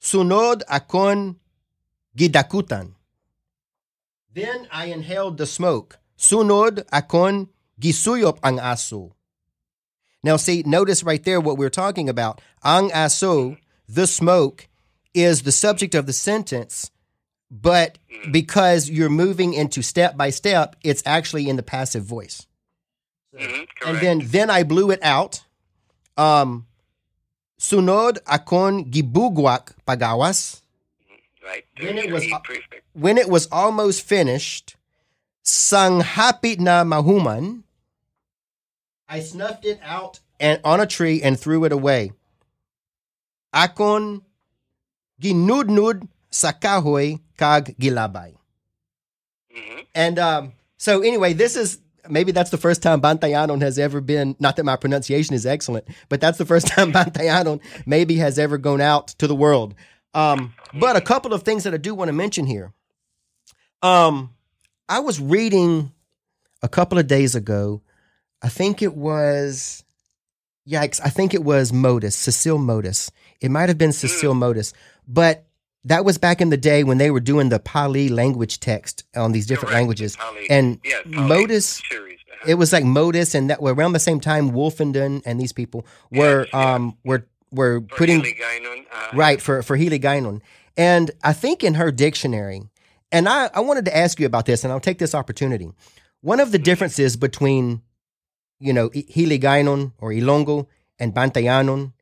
Sunod 0.00 0.62
akon 0.70 1.36
gidakutan. 2.16 2.94
Then 4.32 4.68
I 4.70 4.86
inhaled 4.86 5.36
the 5.36 5.46
smoke. 5.46 5.98
Sunod 6.16 6.86
akon 6.92 7.48
gisuyop 7.80 8.38
ang 8.42 8.58
aso. 8.58 9.12
Now, 10.22 10.36
see, 10.36 10.62
notice 10.66 11.04
right 11.04 11.22
there 11.22 11.40
what 11.40 11.58
we're 11.58 11.70
talking 11.70 12.08
about. 12.08 12.40
Ang 12.64 12.90
aso, 12.90 13.58
the 13.88 14.06
smoke, 14.06 14.68
is 15.14 15.42
the 15.42 15.52
subject 15.52 15.94
of 15.94 16.06
the 16.06 16.12
sentence, 16.12 16.90
but 17.50 17.98
because 18.30 18.90
you're 18.90 19.10
moving 19.10 19.54
into 19.54 19.82
step 19.82 20.16
by 20.16 20.30
step, 20.30 20.76
it's 20.82 21.02
actually 21.06 21.48
in 21.48 21.56
the 21.56 21.62
passive 21.62 22.04
voice. 22.04 22.46
Mm-hmm, 23.38 23.88
and 23.88 23.98
then, 23.98 24.22
then 24.24 24.50
I 24.50 24.62
blew 24.62 24.90
it 24.90 25.00
out. 25.02 25.44
Um, 26.16 26.66
sunod 27.60 28.18
akon 28.24 28.90
gibugwak 28.90 29.74
pagawas. 29.86 30.62
Right. 31.44 31.64
When 31.78 31.98
it 31.98 32.10
was 32.10 32.24
when 32.92 33.18
it 33.18 33.28
was 33.28 33.46
almost 33.52 34.02
finished, 34.02 34.74
sang 35.42 36.00
hapit 36.00 36.58
na 36.58 36.82
mahuman. 36.82 37.62
I 39.08 39.20
snuffed 39.20 39.64
it 39.64 39.78
out 39.84 40.18
and 40.40 40.60
on 40.64 40.80
a 40.80 40.86
tree 40.86 41.22
and 41.22 41.38
threw 41.38 41.62
it 41.64 41.70
away. 41.70 42.10
Akon 43.54 44.22
ginudnud 45.22 46.08
sa 46.30 46.50
kahoy 46.50 47.20
kag 47.36 47.76
gilabay. 47.78 48.34
Mm-hmm. 49.56 49.80
And 49.94 50.18
um, 50.18 50.52
so 50.76 51.02
anyway, 51.02 51.32
this 51.32 51.56
is 51.56 51.78
maybe 52.08 52.32
that's 52.32 52.50
the 52.50 52.58
first 52.58 52.82
time 52.82 53.00
Bantayanon 53.00 53.60
has 53.62 53.78
ever 53.78 54.00
been, 54.00 54.36
not 54.38 54.56
that 54.56 54.64
my 54.64 54.76
pronunciation 54.76 55.34
is 55.34 55.46
excellent, 55.46 55.86
but 56.08 56.20
that's 56.20 56.38
the 56.38 56.46
first 56.46 56.66
time 56.74 56.92
Bantayanon 56.92 57.60
maybe 57.86 58.16
has 58.16 58.38
ever 58.38 58.58
gone 58.58 58.80
out 58.80 59.08
to 59.08 59.26
the 59.26 59.34
world. 59.34 59.74
Um, 60.14 60.54
but 60.72 60.96
a 60.96 61.00
couple 61.00 61.34
of 61.34 61.42
things 61.42 61.64
that 61.64 61.74
I 61.74 61.76
do 61.76 61.94
want 61.94 62.08
to 62.08 62.12
mention 62.12 62.46
here. 62.46 62.72
Um, 63.82 64.34
I 64.88 65.00
was 65.00 65.20
reading 65.20 65.92
a 66.62 66.68
couple 66.68 66.98
of 66.98 67.06
days 67.06 67.34
ago, 67.34 67.82
I 68.42 68.48
think 68.48 68.82
it 68.82 68.94
was, 68.94 69.84
yikes, 70.68 71.00
I 71.04 71.10
think 71.10 71.34
it 71.34 71.44
was 71.44 71.72
Motus, 71.72 72.16
Cecile 72.16 72.58
Motus. 72.58 73.10
It 73.40 73.50
might 73.50 73.68
have 73.68 73.78
been 73.78 73.92
Cecile 73.92 74.34
mm. 74.34 74.38
Motus, 74.38 74.72
but 75.06 75.44
that 75.86 76.04
was 76.04 76.18
back 76.18 76.40
in 76.40 76.50
the 76.50 76.56
day 76.56 76.82
when 76.82 76.98
they 76.98 77.10
were 77.10 77.20
doing 77.20 77.48
the 77.48 77.60
Pali 77.60 78.08
language 78.08 78.58
text 78.58 79.04
on 79.14 79.32
these 79.32 79.46
different 79.46 79.70
Correct. 79.70 79.80
languages. 79.80 80.16
Pali, 80.16 80.50
and 80.50 80.80
yeah, 80.84 81.00
Motus, 81.06 81.80
series, 81.88 82.18
uh-huh. 82.30 82.50
it 82.50 82.54
was 82.54 82.72
like 82.72 82.84
Motus, 82.84 83.34
and 83.34 83.48
that 83.50 83.62
were 83.62 83.72
around 83.72 83.92
the 83.92 84.00
same 84.00 84.20
time. 84.20 84.50
Wolfenden 84.50 85.22
and 85.24 85.40
these 85.40 85.52
people 85.52 85.86
were 86.10 86.44
yes, 86.44 86.54
um 86.54 86.98
were 87.04 87.26
were 87.52 87.80
for 87.88 87.96
putting 87.96 88.20
uh, 88.20 89.08
right 89.14 89.40
for 89.40 89.62
for 89.62 89.78
Hiligaynon. 89.78 90.40
And 90.76 91.10
I 91.22 91.32
think 91.32 91.64
in 91.64 91.74
her 91.74 91.90
dictionary, 91.90 92.62
and 93.12 93.28
I, 93.28 93.48
I 93.54 93.60
wanted 93.60 93.84
to 93.86 93.96
ask 93.96 94.18
you 94.20 94.26
about 94.26 94.44
this, 94.46 94.64
and 94.64 94.72
I'll 94.72 94.80
take 94.80 94.98
this 94.98 95.14
opportunity. 95.14 95.70
One 96.20 96.40
of 96.40 96.50
the 96.50 96.58
mm-hmm. 96.58 96.64
differences 96.64 97.16
between, 97.16 97.82
you 98.58 98.72
know, 98.72 98.90
Hiligaynon 98.90 99.92
or 99.98 100.10
Ilongo 100.10 100.66
and 100.98 101.14
Bantayanon, 101.14 101.92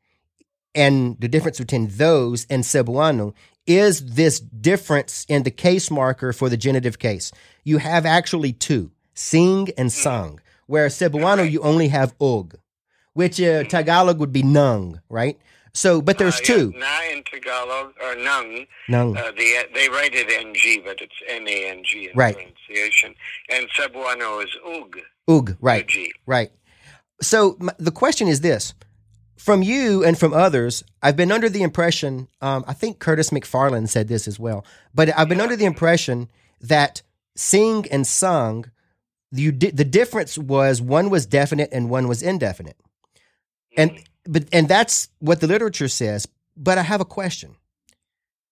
and 0.75 1.21
the 1.21 1.29
difference 1.29 1.59
between 1.59 1.89
those 1.89 2.47
and 2.49 2.65
Cebuano 2.65 3.35
is 3.67 4.05
this 4.15 4.41
difference 4.41 5.25
in 5.29 5.43
the 5.43 5.51
case 5.51 5.91
marker 5.91 6.33
for 6.33 6.49
the 6.49 6.57
genitive 6.57 6.99
case. 6.99 7.33
You 7.65 7.79
have 7.79 8.05
actually 8.07 8.53
two, 8.53 8.91
sing 9.15 9.69
and 9.79 9.89
mm-hmm. 9.89 10.03
sung, 10.03 10.41
whereas 10.67 10.99
Cebuano 10.99 11.51
you 11.51 11.61
only 11.63 11.89
have 11.89 12.15
ug, 12.21 12.57
which 13.15 13.41
uh. 13.41 13.65
Tagalog 13.65 14.19
would 14.21 14.33
be 14.33 14.43
nung, 14.43 15.01
right? 15.09 15.39
So, 15.77 16.01
but 16.01 16.19
there's 16.19 16.39
uh, 16.39 16.45
two. 16.45 16.73
Yeah, 16.73 16.81
na 16.81 17.13
in 17.13 17.25
Tagalog 17.25 17.95
or 18.01 18.15
nung. 18.15 18.67
Nung. 18.89 19.17
Uh, 19.17 19.33
the, 19.33 19.67
they 19.75 19.89
write 19.89 20.15
it 20.15 20.31
ng, 20.31 20.85
but 20.85 21.01
it's 21.01 21.21
n 21.29 21.49
a 21.49 21.71
n 21.71 21.83
g 21.85 22.09
in 22.11 22.17
right. 22.17 22.37
pronunciation. 22.37 23.15
And 23.51 23.69
Cebuano 23.71 24.45
is 24.45 24.57
ug. 24.65 24.99
Ug, 25.27 25.57
right. 25.61 25.91
Right. 26.27 26.53
So 27.21 27.59
the 27.79 27.91
question 27.91 28.29
is 28.29 28.41
this: 28.41 28.75
from 29.45 29.63
you 29.63 30.03
and 30.03 30.19
from 30.19 30.33
others, 30.33 30.83
I've 31.03 31.19
been 31.19 31.31
under 31.31 31.51
the 31.51 31.63
impression, 31.63 32.29
um, 32.41 32.65
I 32.67 32.73
think 32.73 32.99
Curtis 32.99 33.29
McFarland 33.29 33.91
said 33.91 34.09
this 34.09 34.27
as 34.27 34.41
well, 34.41 34.65
but 34.95 35.11
I've 35.19 35.29
been 35.29 35.43
under 35.43 35.55
the 35.55 35.67
impression 35.67 36.31
that 36.63 37.03
sing 37.37 37.87
and 37.91 38.07
sung, 38.07 38.71
you 39.33 39.53
di- 39.53 39.69
the 39.71 39.85
difference 39.85 40.39
was 40.39 40.81
one 40.81 41.11
was 41.11 41.27
definite 41.27 41.69
and 41.73 41.91
one 41.91 42.09
was 42.09 42.23
indefinite. 42.23 42.79
And 43.77 43.91
mm. 43.91 44.05
but 44.27 44.45
and 44.51 44.67
that's 44.67 45.09
what 45.19 45.43
the 45.43 45.47
literature 45.47 45.89
says. 45.89 46.27
But 46.57 46.79
I 46.79 46.83
have 46.83 47.03
a 47.03 47.05
question. 47.05 47.55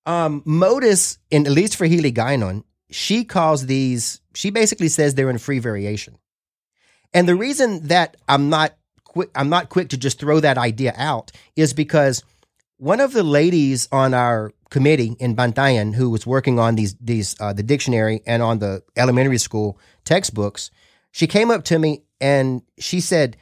Um, 0.05 0.43
Motus, 0.45 1.17
in 1.31 1.47
at 1.47 1.53
least 1.53 1.77
for 1.77 1.87
Hiligaynon, 1.87 2.65
she 2.91 3.25
calls 3.25 3.65
these. 3.65 4.21
She 4.35 4.51
basically 4.51 4.89
says 4.89 5.15
they're 5.15 5.31
in 5.31 5.39
free 5.39 5.59
variation, 5.59 6.19
and 7.15 7.27
the 7.27 7.35
reason 7.35 7.89
that 7.89 8.19
I'm 8.29 8.51
not 8.51 8.75
quick 9.13 9.31
I'm 9.35 9.49
not 9.49 9.69
quick 9.69 9.89
to 9.91 9.97
just 9.97 10.19
throw 10.19 10.41
that 10.41 10.59
idea 10.59 10.95
out 10.97 11.33
is 11.57 11.73
because 11.73 12.23
one 12.79 13.01
of 13.01 13.13
the 13.13 13.23
ladies 13.23 13.89
on 13.93 14.13
our 14.15 14.53
committee 14.71 15.15
in 15.21 15.37
Bantayan 15.37 15.93
who 15.95 16.11
was 16.11 16.27
working 16.27 16.59
on 16.59 16.75
these 16.75 16.95
these 17.01 17.37
uh, 17.41 17.53
the 17.53 17.63
dictionary 17.63 18.23
and 18.27 18.43
on 18.43 18.59
the 18.59 18.83
elementary 18.97 19.39
school 19.39 19.79
textbooks, 20.05 20.71
she 21.13 21.27
came 21.27 21.51
up 21.51 21.63
to 21.65 21.79
me 21.79 22.03
and 22.21 22.63
she 22.79 23.01
said, 23.01 23.37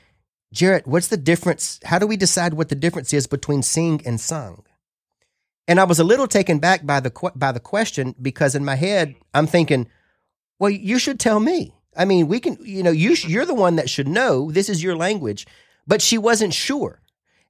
"Jarrett, 0.52 0.86
what's 0.86 1.08
the 1.08 1.16
difference? 1.16 1.80
How 1.84 1.98
do 1.98 2.06
we 2.06 2.16
decide 2.16 2.54
what 2.54 2.68
the 2.68 2.74
difference 2.74 3.12
is 3.12 3.26
between 3.26 3.62
sing 3.62 4.02
and 4.04 4.20
sung?" 4.20 4.64
And 5.66 5.78
I 5.78 5.84
was 5.84 6.00
a 6.00 6.04
little 6.04 6.26
taken 6.26 6.58
back 6.58 6.84
by 6.84 7.00
the 7.00 7.12
by 7.34 7.52
the 7.52 7.60
question 7.60 8.14
because 8.20 8.54
in 8.54 8.64
my 8.64 8.74
head 8.74 9.14
I'm 9.32 9.46
thinking, 9.46 9.88
"Well, 10.58 10.70
you 10.70 10.98
should 10.98 11.20
tell 11.20 11.40
me." 11.40 11.72
I 12.00 12.06
mean, 12.06 12.28
we 12.28 12.40
can, 12.40 12.56
you 12.62 12.82
know, 12.82 12.90
you 12.90 13.12
you're 13.12 13.44
the 13.44 13.52
one 13.52 13.76
that 13.76 13.90
should 13.90 14.08
know. 14.08 14.50
This 14.50 14.70
is 14.70 14.82
your 14.82 14.96
language, 14.96 15.46
but 15.86 16.00
she 16.00 16.16
wasn't 16.16 16.54
sure, 16.54 17.02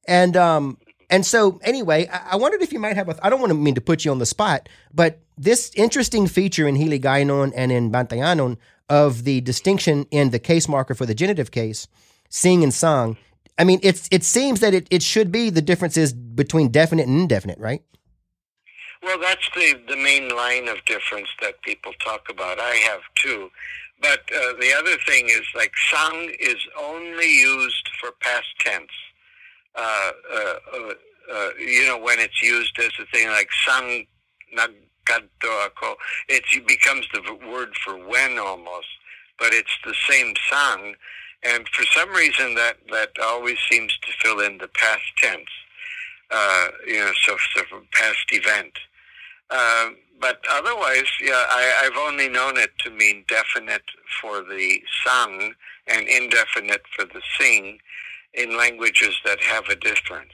and 0.09 0.37
um, 0.37 0.76
and 1.09 1.25
so 1.25 1.61
anyway, 1.62 2.09
I, 2.12 2.33
I 2.33 2.37
wondered 2.37 2.61
if 2.61 2.73
you 2.73 2.80
might 2.80 2.97
have 2.97 3.09
a. 3.09 3.25
I 3.25 3.30
don't 3.30 3.38
want 3.38 3.50
to 3.50 3.54
mean 3.54 3.76
to 3.76 3.80
put 3.80 4.04
you 4.04 4.11
on 4.11 4.19
the 4.19 4.26
spot, 4.26 4.69
but 4.92 5.21
this 5.38 5.71
interesting 5.76 6.26
feature 6.26 6.66
in 6.66 6.75
Hiligaynon 6.75 7.52
and 7.54 7.71
in 7.71 7.92
Bantayanon 7.92 8.57
of 8.88 9.23
the 9.23 9.40
distinction 9.40 10.04
in 10.11 10.30
the 10.30 10.40
case 10.40 10.66
marker 10.69 10.97
for 10.97 11.07
the 11.07 11.14
genitive 11.14 11.52
case, 11.52 11.87
sing 12.28 12.64
and 12.64 12.75
sung. 12.75 13.16
I 13.57 13.62
mean, 13.62 13.78
it's 13.85 14.09
it 14.11 14.25
seems 14.25 14.59
that 14.61 14.75
it, 14.75 14.88
it 14.90 15.04
should 15.04 15.30
be 15.30 15.50
the 15.50 15.62
differences 15.62 16.12
between 16.12 16.71
definite 16.71 17.07
and 17.07 17.21
indefinite, 17.21 17.61
right? 17.61 17.85
Well, 19.00 19.21
that's 19.21 19.49
the 19.54 19.80
the 19.87 19.97
main 19.97 20.28
line 20.35 20.66
of 20.66 20.85
difference 20.87 21.28
that 21.40 21.62
people 21.62 21.92
talk 22.04 22.28
about. 22.28 22.59
I 22.59 22.75
have 22.88 23.02
too. 23.14 23.49
But 24.00 24.21
uh, 24.35 24.54
the 24.61 24.73
other 24.78 24.97
thing 25.07 25.28
is 25.28 25.42
like 25.54 25.73
sang 25.90 26.35
is 26.40 26.57
only 26.78 27.30
used 27.30 27.88
for 28.00 28.12
past 28.21 28.49
tense. 28.61 28.90
Uh, 29.75 30.11
uh, 30.33 30.54
uh, 30.75 30.92
uh 31.33 31.50
you 31.59 31.87
know, 31.87 31.99
when 31.99 32.19
it's 32.19 32.42
used 32.42 32.78
as 32.78 32.92
a 33.00 33.07
thing 33.12 33.28
like 33.28 33.49
sang 33.66 34.07
nagkadto 34.57 35.66
ako, 35.66 35.97
it 36.28 36.45
becomes 36.66 37.07
the 37.12 37.23
word 37.50 37.75
for 37.85 37.95
when 38.07 38.38
almost, 38.38 38.88
but 39.38 39.52
it's 39.52 39.76
the 39.85 39.95
same 40.09 40.35
sang. 40.49 40.95
And 41.42 41.66
for 41.69 41.85
some 41.87 42.11
reason, 42.11 42.54
that, 42.57 42.76
that 42.90 43.11
always 43.23 43.57
seems 43.71 43.97
to 43.99 44.12
fill 44.23 44.40
in 44.40 44.59
the 44.59 44.69
past 44.69 45.04
tense, 45.16 45.49
uh, 46.30 46.69
you 46.87 46.99
know, 46.99 47.12
so, 47.25 47.37
so 47.54 47.62
past 47.92 48.26
event. 48.30 48.73
But 50.21 50.45
otherwise, 50.50 51.07
yeah, 51.21 51.45
I, 51.49 51.83
I've 51.85 51.97
only 51.97 52.29
known 52.29 52.59
it 52.59 52.71
to 52.81 52.91
mean 52.91 53.25
definite 53.27 53.83
for 54.21 54.43
the 54.43 54.83
sung 55.05 55.55
and 55.87 56.07
indefinite 56.07 56.83
for 56.95 57.07
the 57.07 57.23
sing 57.39 57.79
in 58.35 58.57
languages 58.57 59.19
that 59.25 59.41
have 59.41 59.65
a 59.69 59.77
difference. 59.77 60.33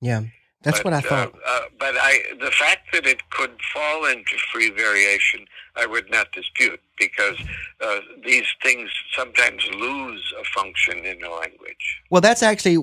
Yeah, 0.00 0.22
that's 0.64 0.78
but, 0.78 0.84
what 0.86 0.94
I 0.94 1.00
thought. 1.02 1.34
Uh, 1.34 1.38
uh, 1.46 1.60
but 1.78 1.94
I, 1.96 2.22
the 2.40 2.50
fact 2.50 2.92
that 2.92 3.06
it 3.06 3.20
could 3.30 3.52
fall 3.72 4.06
into 4.06 4.36
free 4.50 4.70
variation, 4.70 5.46
I 5.76 5.84
would 5.84 6.10
not 6.10 6.32
dispute 6.32 6.80
because 6.98 7.36
uh, 7.82 7.98
these 8.24 8.46
things 8.62 8.90
sometimes 9.14 9.68
lose 9.78 10.34
a 10.40 10.44
function 10.58 11.04
in 11.04 11.22
a 11.22 11.30
language. 11.30 12.02
Well, 12.10 12.22
that's 12.22 12.42
actually 12.42 12.78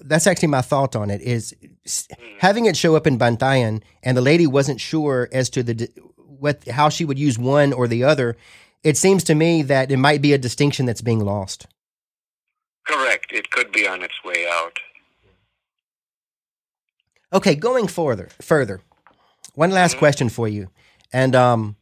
that's 0.00 0.26
actually 0.26 0.48
my 0.48 0.62
thought 0.62 0.96
on 0.96 1.08
it. 1.08 1.22
Is 1.22 1.54
having 2.38 2.66
it 2.66 2.76
show 2.76 2.96
up 2.96 3.06
in 3.06 3.16
Bantayan, 3.16 3.82
and 4.02 4.16
the 4.16 4.22
lady 4.22 4.46
wasn't 4.46 4.80
sure 4.80 5.28
as 5.32 5.48
to 5.50 5.62
the 5.62 5.88
what 6.16 6.66
how 6.68 6.88
she 6.88 7.04
would 7.04 7.18
use 7.18 7.38
one 7.38 7.72
or 7.72 7.86
the 7.86 8.02
other. 8.02 8.36
It 8.82 8.96
seems 8.96 9.22
to 9.24 9.34
me 9.34 9.62
that 9.62 9.90
it 9.90 9.96
might 9.98 10.20
be 10.20 10.32
a 10.32 10.38
distinction 10.38 10.86
that's 10.86 11.00
being 11.00 11.24
lost. 11.24 11.66
Correct. 12.86 13.32
It 13.32 13.50
could 13.50 13.70
be 13.70 13.86
on 13.86 14.02
its 14.02 14.24
way 14.24 14.46
out. 14.50 14.78
Okay, 17.32 17.54
going 17.54 17.86
further, 17.88 18.28
further. 18.40 18.80
One 19.54 19.70
last 19.70 19.92
mm-hmm. 19.92 19.98
question 19.98 20.28
for 20.28 20.48
you, 20.48 20.70
and 21.12 21.34
um, 21.34 21.76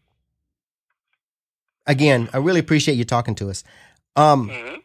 again, 1.87 2.29
I 2.33 2.39
really 2.39 2.61
appreciate 2.61 2.95
you 2.95 3.05
talking 3.05 3.35
to 3.37 3.51
us. 3.51 3.63
Um, 4.17 4.49
mm-hmm. 4.49 4.77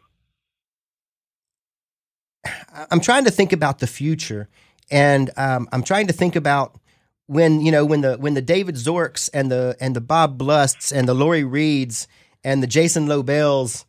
I'm 2.90 3.00
trying 3.00 3.24
to 3.24 3.30
think 3.30 3.52
about 3.52 3.78
the 3.78 3.86
future, 3.86 4.48
and 4.90 5.30
um, 5.36 5.68
I'm 5.72 5.82
trying 5.82 6.06
to 6.08 6.12
think 6.12 6.36
about 6.36 6.78
when 7.26 7.60
you 7.60 7.72
know 7.72 7.84
when 7.84 8.02
the 8.02 8.16
when 8.16 8.34
the 8.34 8.42
David 8.42 8.76
Zorcs 8.76 9.30
and 9.32 9.50
the 9.50 9.76
and 9.80 9.96
the 9.96 10.00
Bob 10.00 10.38
Blusts 10.38 10.92
and 10.92 11.08
the 11.08 11.14
Laurie 11.14 11.44
Reids 11.44 12.06
and 12.44 12.62
the 12.62 12.66
Jason 12.66 13.06
Lobels 13.06 13.84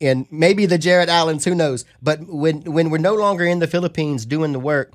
and 0.00 0.26
maybe 0.30 0.66
the 0.66 0.78
Jarrett 0.78 1.08
Allens, 1.08 1.44
who 1.44 1.54
knows? 1.54 1.84
But 2.02 2.20
when 2.26 2.62
when 2.62 2.90
we're 2.90 2.98
no 2.98 3.14
longer 3.14 3.44
in 3.44 3.58
the 3.58 3.66
Philippines 3.66 4.24
doing 4.24 4.52
the 4.52 4.60
work, 4.60 4.92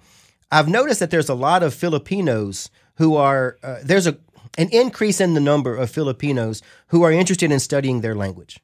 I've 0.51 0.67
noticed 0.67 0.99
that 0.99 1.11
there's 1.11 1.29
a 1.29 1.35
lot 1.35 1.63
of 1.63 1.73
Filipinos 1.73 2.69
who 2.95 3.15
are 3.15 3.57
uh, 3.63 3.77
there's 3.83 4.07
a 4.07 4.17
an 4.57 4.69
increase 4.71 5.19
in 5.19 5.33
the 5.33 5.41
number 5.41 5.75
of 5.75 5.89
Filipinos 5.89 6.61
who 6.87 7.03
are 7.03 7.11
interested 7.11 7.51
in 7.51 7.59
studying 7.59 8.01
their 8.01 8.15
language. 8.15 8.59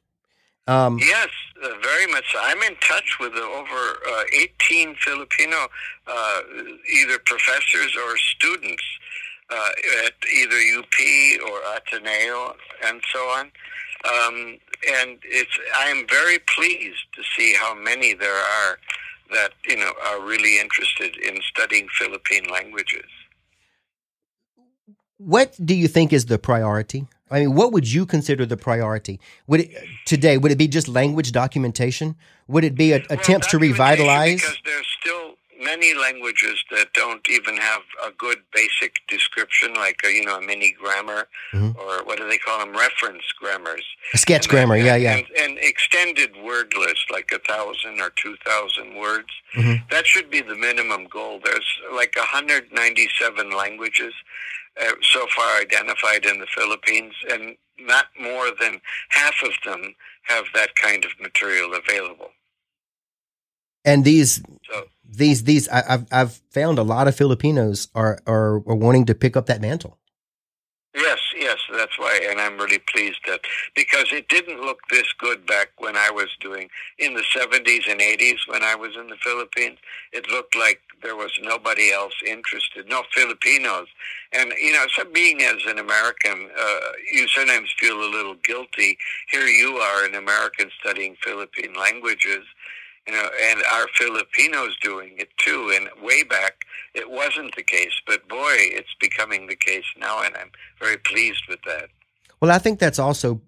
Um, 0.66 0.98
yes, 0.98 1.28
uh, 1.62 1.68
very 1.82 2.06
much. 2.06 2.24
So. 2.32 2.38
I'm 2.40 2.62
in 2.62 2.76
touch 2.76 3.18
with 3.20 3.34
over 3.34 3.98
uh, 4.08 4.22
18 4.32 4.94
Filipino, 4.96 5.68
uh, 6.06 6.40
either 6.94 7.18
professors 7.26 7.96
or 7.96 8.16
students 8.16 8.82
uh, 9.50 9.68
at 10.06 10.14
either 10.34 10.56
UP 10.78 11.50
or 11.50 11.58
Ateneo 11.76 12.54
and 12.84 13.02
so 13.12 13.18
on. 13.18 13.50
Um, 14.04 14.58
and 14.98 15.18
it's 15.24 15.58
I 15.78 15.88
am 15.88 16.06
very 16.08 16.38
pleased 16.40 17.06
to 17.14 17.22
see 17.36 17.54
how 17.54 17.74
many 17.74 18.14
there 18.14 18.34
are 18.34 18.78
that 19.32 19.52
you 19.68 19.76
know 19.76 19.92
are 20.06 20.20
really 20.20 20.60
interested 20.60 21.16
in 21.16 21.40
studying 21.42 21.88
Philippine 21.98 22.44
languages. 22.50 23.04
What 25.18 25.56
do 25.64 25.74
you 25.74 25.88
think 25.88 26.12
is 26.12 26.26
the 26.26 26.38
priority? 26.38 27.06
I 27.30 27.40
mean, 27.40 27.54
what 27.54 27.72
would 27.72 27.90
you 27.90 28.04
consider 28.04 28.44
the 28.44 28.56
priority? 28.56 29.18
Would 29.46 29.60
it 29.60 29.70
today? 30.04 30.36
Would 30.36 30.52
it 30.52 30.58
be 30.58 30.68
just 30.68 30.86
language 30.86 31.32
documentation? 31.32 32.16
Would 32.48 32.64
it 32.64 32.74
be 32.74 32.92
a, 32.92 32.96
attempts 33.08 33.46
to 33.48 33.58
revitalize? 33.58 34.42
Because 34.42 34.58
there's 34.64 34.86
still 35.00 35.31
many 35.62 35.94
languages 35.94 36.62
that 36.70 36.92
don't 36.94 37.28
even 37.30 37.56
have 37.56 37.82
a 38.04 38.10
good 38.10 38.38
basic 38.52 38.96
description, 39.08 39.74
like 39.74 39.96
a, 40.04 40.10
you 40.10 40.24
know 40.24 40.38
a 40.38 40.40
mini 40.40 40.74
grammar, 40.78 41.28
mm-hmm. 41.52 41.78
or 41.78 42.04
what 42.04 42.18
do 42.18 42.28
they 42.28 42.38
call 42.38 42.58
them? 42.58 42.76
Reference 42.76 43.24
grammars. 43.38 43.84
A 44.14 44.18
sketch 44.18 44.46
and 44.46 44.50
grammar, 44.50 44.76
yeah, 44.76 44.96
yeah. 44.96 45.16
And, 45.16 45.26
and, 45.38 45.58
extended 45.58 46.30
word 46.42 46.72
list, 46.76 47.10
like 47.10 47.30
a 47.32 47.38
thousand 47.40 48.00
or 48.00 48.10
two 48.10 48.36
thousand 48.44 48.96
words. 48.96 49.28
Mm-hmm. 49.54 49.84
That 49.90 50.06
should 50.06 50.30
be 50.30 50.40
the 50.40 50.56
minimum 50.56 51.06
goal. 51.06 51.40
There's 51.42 51.66
like 51.94 52.16
197 52.16 53.50
languages 53.50 54.14
uh, 54.80 54.92
so 55.02 55.26
far 55.34 55.60
identified 55.60 56.24
in 56.24 56.40
the 56.40 56.46
Philippines, 56.46 57.14
and 57.30 57.56
not 57.78 58.06
more 58.20 58.48
than 58.60 58.80
half 59.10 59.34
of 59.42 59.52
them 59.64 59.94
have 60.22 60.44
that 60.54 60.74
kind 60.76 61.04
of 61.04 61.10
material 61.20 61.72
available. 61.74 62.30
And 63.84 64.04
these, 64.04 64.42
so, 64.70 64.84
these, 65.08 65.44
these, 65.44 65.68
I, 65.68 65.82
have 65.88 66.06
I've 66.12 66.32
found 66.50 66.78
a 66.78 66.82
lot 66.82 67.08
of 67.08 67.16
Filipinos 67.16 67.88
are, 67.94 68.18
are 68.26 68.62
are 68.66 68.76
wanting 68.76 69.06
to 69.06 69.14
pick 69.14 69.36
up 69.36 69.46
that 69.46 69.60
mantle. 69.60 69.98
Yes, 70.94 71.20
yes, 71.34 71.56
that's 71.72 71.98
why, 71.98 72.20
and 72.28 72.38
I'm 72.38 72.58
really 72.58 72.80
pleased 72.92 73.20
that 73.26 73.40
because 73.74 74.12
it 74.12 74.28
didn't 74.28 74.60
look 74.60 74.78
this 74.90 75.10
good 75.18 75.46
back 75.46 75.70
when 75.78 75.96
I 75.96 76.10
was 76.10 76.28
doing 76.38 76.68
in 76.98 77.14
the 77.14 77.22
70s 77.34 77.90
and 77.90 77.98
80s 77.98 78.46
when 78.46 78.62
I 78.62 78.74
was 78.74 78.94
in 78.96 79.06
the 79.08 79.16
Philippines. 79.24 79.78
It 80.12 80.28
looked 80.28 80.54
like 80.54 80.82
there 81.02 81.16
was 81.16 81.32
nobody 81.42 81.92
else 81.92 82.12
interested, 82.26 82.90
no 82.90 83.04
Filipinos, 83.14 83.88
and 84.34 84.52
you 84.60 84.72
know, 84.74 84.84
so 84.94 85.04
being 85.06 85.40
as 85.40 85.64
an 85.66 85.78
American, 85.78 86.50
uh, 86.60 86.80
you 87.10 87.26
sometimes 87.26 87.70
feel 87.78 87.98
a 87.98 88.12
little 88.12 88.36
guilty. 88.44 88.98
Here 89.30 89.46
you 89.46 89.78
are, 89.78 90.04
an 90.04 90.14
American 90.14 90.70
studying 90.78 91.16
Philippine 91.24 91.72
languages 91.72 92.44
you 93.06 93.12
know, 93.12 93.28
and 93.50 93.62
our 93.72 93.86
Filipinos 93.96 94.76
doing 94.82 95.14
it 95.18 95.28
too. 95.38 95.72
And 95.74 95.88
way 96.04 96.22
back, 96.22 96.64
it 96.94 97.10
wasn't 97.10 97.54
the 97.56 97.62
case, 97.62 98.00
but 98.06 98.28
boy, 98.28 98.54
it's 98.56 98.94
becoming 99.00 99.46
the 99.46 99.56
case 99.56 99.84
now, 99.98 100.22
and 100.22 100.34
I'm 100.36 100.50
very 100.80 100.98
pleased 100.98 101.42
with 101.48 101.60
that. 101.66 101.88
Well, 102.40 102.50
I 102.50 102.58
think 102.58 102.78
that's 102.78 102.98
also 102.98 103.40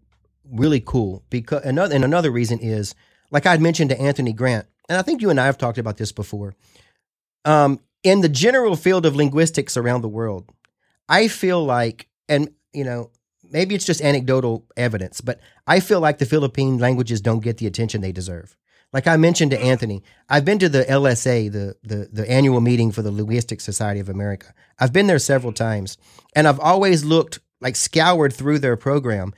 really 0.51 0.81
cool 0.81 1.23
because 1.31 1.65
another 1.65 1.95
and 1.95 2.05
another 2.05 2.31
reason 2.31 2.59
is 2.59 2.95
like 3.31 3.47
I'd 3.47 3.61
mentioned 3.61 3.91
to 3.91 4.01
Anthony 4.01 4.33
Grant, 4.33 4.67
and 4.89 4.99
I 4.99 5.03
think 5.03 5.23
you 5.23 5.31
and 5.31 5.41
I 5.41 5.47
have 5.47 5.59
talked 5.59 5.79
about 5.79 5.97
this 5.97 6.13
before. 6.13 6.55
Um, 7.45 7.81
in 8.03 8.21
the 8.21 8.29
general 8.29 8.77
field 8.77 9.07
of 9.07 9.17
linguistics 9.17 9.77
around 9.77 10.03
the 10.03 10.09
world, 10.09 10.49
I 11.09 11.29
feel 11.29 11.65
like, 11.65 12.09
and 12.29 12.51
you 12.73 12.85
know, 12.85 13.11
maybe 13.51 13.75
it's 13.75 13.87
just 13.87 14.03
anecdotal 14.03 14.67
evidence, 14.77 15.21
but 15.21 15.41
I 15.67 15.81
feel 15.81 16.01
like 16.01 16.19
the 16.19 16.27
Philippine 16.27 16.79
languages 16.79 17.21
don't 17.21 17.41
get 17.41 17.59
the 17.59 17.67
attention 17.67 18.01
they 18.01 18.13
deserve. 18.13 18.57
Like 18.95 19.09
I 19.09 19.17
mentioned 19.17 19.51
to 19.51 19.61
Anthony, 19.61 20.05
I've 20.29 20.45
been 20.45 20.61
to 20.61 20.69
the 20.69 20.85
LSA, 20.85 21.51
the, 21.51 21.77
the, 21.83 22.09
the 22.13 22.31
annual 22.31 22.61
meeting 22.61 22.93
for 22.93 23.03
the 23.03 23.11
Linguistic 23.11 23.61
Society 23.61 23.99
of 23.99 24.09
America. 24.09 24.55
I've 24.79 24.93
been 24.93 25.09
there 25.09 25.19
several 25.19 25.53
times, 25.53 25.99
and 26.37 26.47
I've 26.47 26.61
always 26.61 27.05
looked 27.05 27.41
like 27.61 27.75
scoured 27.75 28.33
through 28.33 28.61
their 28.61 28.77
program. 28.77 29.35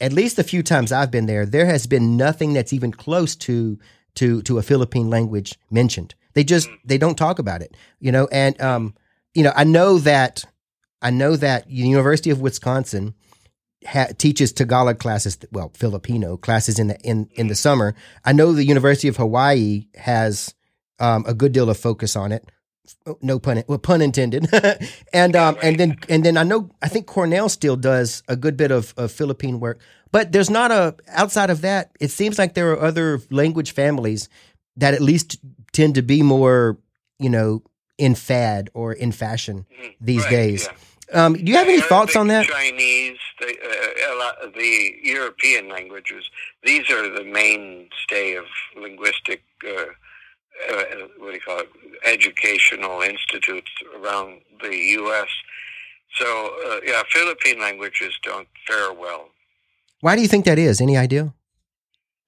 At 0.00 0.12
least 0.12 0.38
a 0.38 0.44
few 0.44 0.62
times 0.62 0.92
I've 0.92 1.10
been 1.10 1.26
there, 1.26 1.44
there 1.44 1.66
has 1.66 1.88
been 1.88 2.16
nothing 2.16 2.52
that's 2.52 2.72
even 2.72 2.92
close 2.92 3.34
to 3.36 3.76
to 4.14 4.40
to 4.42 4.58
a 4.58 4.62
Philippine 4.62 5.10
language 5.10 5.58
mentioned. 5.70 6.14
They 6.34 6.44
just 6.44 6.68
they 6.84 6.96
don't 6.96 7.18
talk 7.18 7.40
about 7.40 7.62
it, 7.62 7.76
you 7.98 8.12
know. 8.12 8.28
And 8.30 8.58
um, 8.60 8.94
you 9.34 9.42
know, 9.42 9.52
I 9.56 9.64
know 9.64 9.98
that 9.98 10.44
I 11.02 11.10
know 11.10 11.34
that 11.34 11.66
the 11.66 11.74
University 11.74 12.30
of 12.30 12.40
Wisconsin 12.40 13.14
ha- 13.86 14.08
teaches 14.18 14.52
Tagalog 14.52 14.98
classes, 14.98 15.38
well, 15.52 15.70
Filipino 15.74 16.36
classes 16.36 16.78
in 16.78 16.88
the 16.88 17.00
in 17.00 17.28
in 17.34 17.48
the 17.48 17.54
summer. 17.54 17.94
I 18.24 18.32
know 18.32 18.52
the 18.52 18.64
University 18.64 19.08
of 19.08 19.16
Hawaii 19.16 19.86
has 19.94 20.54
um, 20.98 21.24
a 21.26 21.34
good 21.34 21.52
deal 21.52 21.70
of 21.70 21.78
focus 21.78 22.16
on 22.16 22.32
it. 22.32 22.50
No 23.22 23.38
pun, 23.38 23.62
well, 23.68 23.78
pun 23.78 24.02
intended. 24.02 24.48
and 25.12 25.36
um, 25.36 25.56
and 25.62 25.78
then 25.78 25.96
and 26.08 26.24
then 26.24 26.36
I 26.36 26.42
know 26.42 26.70
I 26.82 26.88
think 26.88 27.06
Cornell 27.06 27.48
still 27.48 27.76
does 27.76 28.22
a 28.28 28.36
good 28.36 28.56
bit 28.56 28.70
of, 28.70 28.92
of 28.96 29.12
Philippine 29.12 29.60
work, 29.60 29.80
but 30.12 30.32
there's 30.32 30.50
not 30.50 30.70
a 30.70 30.96
outside 31.08 31.50
of 31.50 31.60
that. 31.62 31.92
It 32.00 32.10
seems 32.10 32.38
like 32.38 32.54
there 32.54 32.72
are 32.72 32.80
other 32.80 33.20
language 33.30 33.72
families 33.72 34.28
that 34.76 34.94
at 34.94 35.00
least 35.00 35.38
tend 35.72 35.94
to 35.94 36.02
be 36.02 36.22
more, 36.22 36.78
you 37.18 37.30
know, 37.30 37.62
in 37.96 38.14
fad 38.14 38.70
or 38.74 38.92
in 38.92 39.12
fashion 39.12 39.66
mm-hmm. 39.70 40.04
these 40.04 40.24
right, 40.24 40.30
days. 40.30 40.66
Yeah. 40.66 40.78
Um, 41.12 41.34
do 41.34 41.50
you 41.50 41.56
have 41.56 41.68
any 41.68 41.80
thoughts 41.80 42.14
on 42.14 42.28
that? 42.28 42.46
Chinese, 42.46 43.18
the, 43.40 43.46
uh, 43.48 44.46
the 44.54 44.94
European 45.02 45.68
languages. 45.68 46.24
These 46.62 46.90
are 46.90 47.08
the 47.08 47.24
mainstay 47.24 48.34
of 48.34 48.44
linguistic. 48.76 49.42
Uh, 49.66 49.86
uh, 50.70 50.84
what 51.18 51.30
do 51.30 51.34
you 51.34 51.40
call 51.40 51.60
it? 51.60 51.68
Educational 52.04 53.02
institutes 53.02 53.70
around 53.98 54.40
the 54.60 54.76
U.S. 54.76 55.28
So, 56.14 56.50
uh, 56.66 56.80
yeah, 56.84 57.02
Philippine 57.10 57.60
languages 57.60 58.16
don't 58.22 58.48
fare 58.66 58.92
well. 58.92 59.28
Why 60.00 60.16
do 60.16 60.22
you 60.22 60.28
think 60.28 60.44
that 60.44 60.58
is? 60.58 60.80
Any 60.80 60.96
idea? 60.96 61.34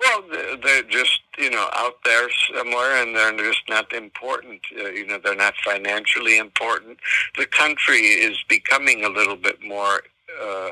Well, 0.02 0.22
they're 0.62 0.82
just 0.82 1.20
you 1.38 1.50
know 1.50 1.68
out 1.74 2.02
there 2.04 2.28
somewhere, 2.54 3.02
and 3.02 3.14
they're 3.14 3.36
just 3.52 3.68
not 3.68 3.92
important. 3.92 4.60
Uh, 4.76 4.90
you 4.90 5.06
know, 5.06 5.18
they're 5.22 5.34
not 5.34 5.54
financially 5.64 6.38
important. 6.38 6.98
The 7.36 7.46
country 7.46 8.00
is 8.00 8.42
becoming 8.48 9.04
a 9.04 9.08
little 9.08 9.36
bit 9.36 9.62
more. 9.62 10.02
Uh, 10.42 10.70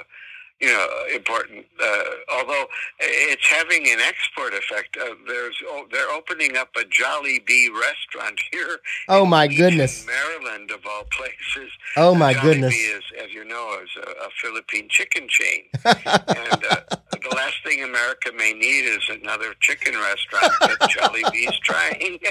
you 0.61 0.69
know, 0.69 0.87
important. 1.15 1.65
Uh, 1.83 2.03
although 2.37 2.67
it's 2.99 3.47
having 3.47 3.89
an 3.89 3.99
export 4.01 4.53
effect. 4.53 4.97
Uh, 4.97 5.15
there's 5.27 5.57
oh, 5.67 5.87
they're 5.91 6.11
opening 6.11 6.57
up 6.57 6.69
a 6.77 6.85
Jollibee 6.85 7.69
restaurant 7.73 8.39
here. 8.53 8.79
Oh 9.09 9.25
my 9.25 9.47
goodness, 9.47 10.07
Maryland 10.07 10.71
of 10.71 10.81
all 10.87 11.05
places. 11.05 11.73
Oh 11.97 12.15
my 12.15 12.35
goodness, 12.35 12.75
is, 12.75 13.03
as 13.23 13.33
you 13.33 13.45
know, 13.45 13.79
is 13.83 13.91
a, 13.97 14.11
a 14.27 14.29
Philippine 14.41 14.89
chicken 14.91 15.29
chain, 15.29 15.65
and 15.85 16.65
uh, 16.71 16.97
the 17.23 17.35
last 17.37 17.57
thing 17.65 17.83
America 17.83 18.31
may 18.37 18.53
need 18.53 18.85
is 18.85 19.09
another 19.11 19.55
chicken 19.61 19.95
restaurant 19.95 20.53
that 20.61 20.79
Jollibee's 20.91 21.59
trying. 21.61 22.19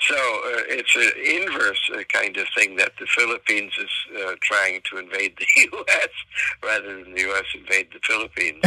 so 0.00 0.14
uh, 0.14 0.62
it's 0.68 0.96
an 0.96 1.10
inverse 1.24 1.90
uh, 1.94 2.02
kind 2.12 2.36
of 2.36 2.46
thing 2.56 2.76
that 2.76 2.92
the 2.98 3.06
Philippines 3.06 3.72
is 3.80 3.90
uh, 4.22 4.34
trying 4.40 4.80
to 4.90 4.98
invade 4.98 5.34
the 5.38 5.46
U.S. 5.72 6.08
rather 6.62 7.02
than 7.02 7.14
the 7.14 7.20
U.S. 7.22 7.44
invade 7.54 7.88
the 7.92 8.00
Philippines. 8.06 8.62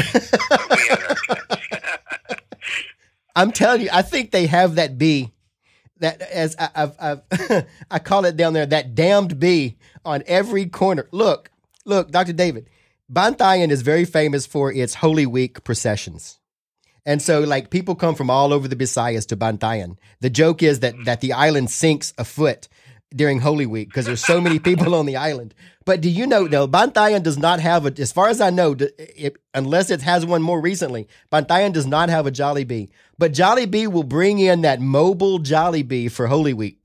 I'm 3.35 3.51
telling 3.51 3.81
you, 3.81 3.89
I 3.91 4.01
think 4.01 4.31
they 4.31 4.47
have 4.47 4.75
that 4.75 4.97
bee. 4.97 5.31
that 5.99 6.21
as 6.21 6.55
I, 6.57 6.69
I've, 6.75 6.95
I've 6.99 7.21
I 7.91 7.99
call 7.99 8.25
it 8.25 8.37
down 8.37 8.53
there 8.53 8.65
that 8.65 8.95
damned 8.95 9.39
bee 9.39 9.77
on 10.05 10.23
every 10.27 10.67
corner. 10.67 11.07
Look, 11.11 11.51
look, 11.83 12.11
Dr. 12.11 12.33
David, 12.33 12.69
Bantayan 13.11 13.69
is 13.69 13.81
very 13.81 14.05
famous 14.05 14.45
for 14.45 14.71
its 14.71 14.95
Holy 14.95 15.25
Week 15.25 15.63
processions. 15.63 16.39
And 17.05 17.21
so 17.21 17.41
like 17.41 17.69
people 17.69 17.93
come 17.95 18.15
from 18.15 18.31
all 18.31 18.51
over 18.51 18.67
the 18.67 18.75
Visayas 18.75 19.27
to 19.27 19.37
Bantayan. 19.37 19.97
The 20.21 20.29
joke 20.31 20.63
is 20.63 20.79
that 20.79 20.95
that 21.05 21.21
the 21.21 21.33
island 21.33 21.69
sinks 21.69 22.13
a 22.17 22.25
foot 22.25 22.67
during 23.15 23.39
Holy 23.39 23.67
Week 23.67 23.89
because 23.89 24.05
there's 24.05 24.25
so 24.25 24.41
many 24.41 24.57
people 24.59 24.95
on 24.95 25.05
the 25.05 25.15
island. 25.15 25.53
But 25.85 26.01
do 26.01 26.09
you 26.09 26.25
know, 26.25 26.45
no, 26.45 26.67
Bantayan 26.67 27.21
does 27.21 27.37
not 27.37 27.59
have 27.59 27.85
a, 27.85 27.93
as 28.01 28.11
far 28.11 28.27
as 28.27 28.41
I 28.41 28.49
know, 28.49 28.75
it, 28.79 29.37
unless 29.53 29.91
it 29.91 30.01
has 30.01 30.25
one 30.25 30.41
more 30.41 30.59
recently, 30.59 31.07
Bantayan 31.31 31.73
does 31.73 31.85
not 31.85 32.09
have 32.09 32.25
a 32.25 32.31
Jollibee. 32.31 32.89
But 33.19 33.33
Jollibee 33.33 33.87
will 33.87 34.03
bring 34.03 34.39
in 34.39 34.61
that 34.61 34.81
mobile 34.81 35.39
Jollibee 35.39 36.11
for 36.11 36.25
Holy 36.25 36.53
Week. 36.53 36.79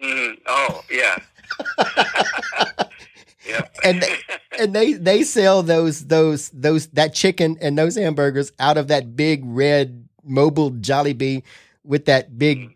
Mm, 0.00 0.38
oh, 0.46 0.84
yeah. 0.88 1.18
yeah. 3.48 3.66
and 3.84 4.02
they, 4.02 4.16
and 4.58 4.74
they 4.74 4.92
they 4.94 5.22
sell 5.22 5.62
those 5.62 6.06
those 6.06 6.50
those 6.50 6.86
that 6.88 7.14
chicken 7.14 7.56
and 7.60 7.78
those 7.78 7.96
hamburgers 7.96 8.52
out 8.58 8.76
of 8.76 8.88
that 8.88 9.16
big 9.16 9.42
red 9.44 10.08
mobile 10.24 10.72
Jollibee 10.72 11.42
with 11.84 12.06
that 12.06 12.38
big 12.38 12.58
mm 12.58 12.72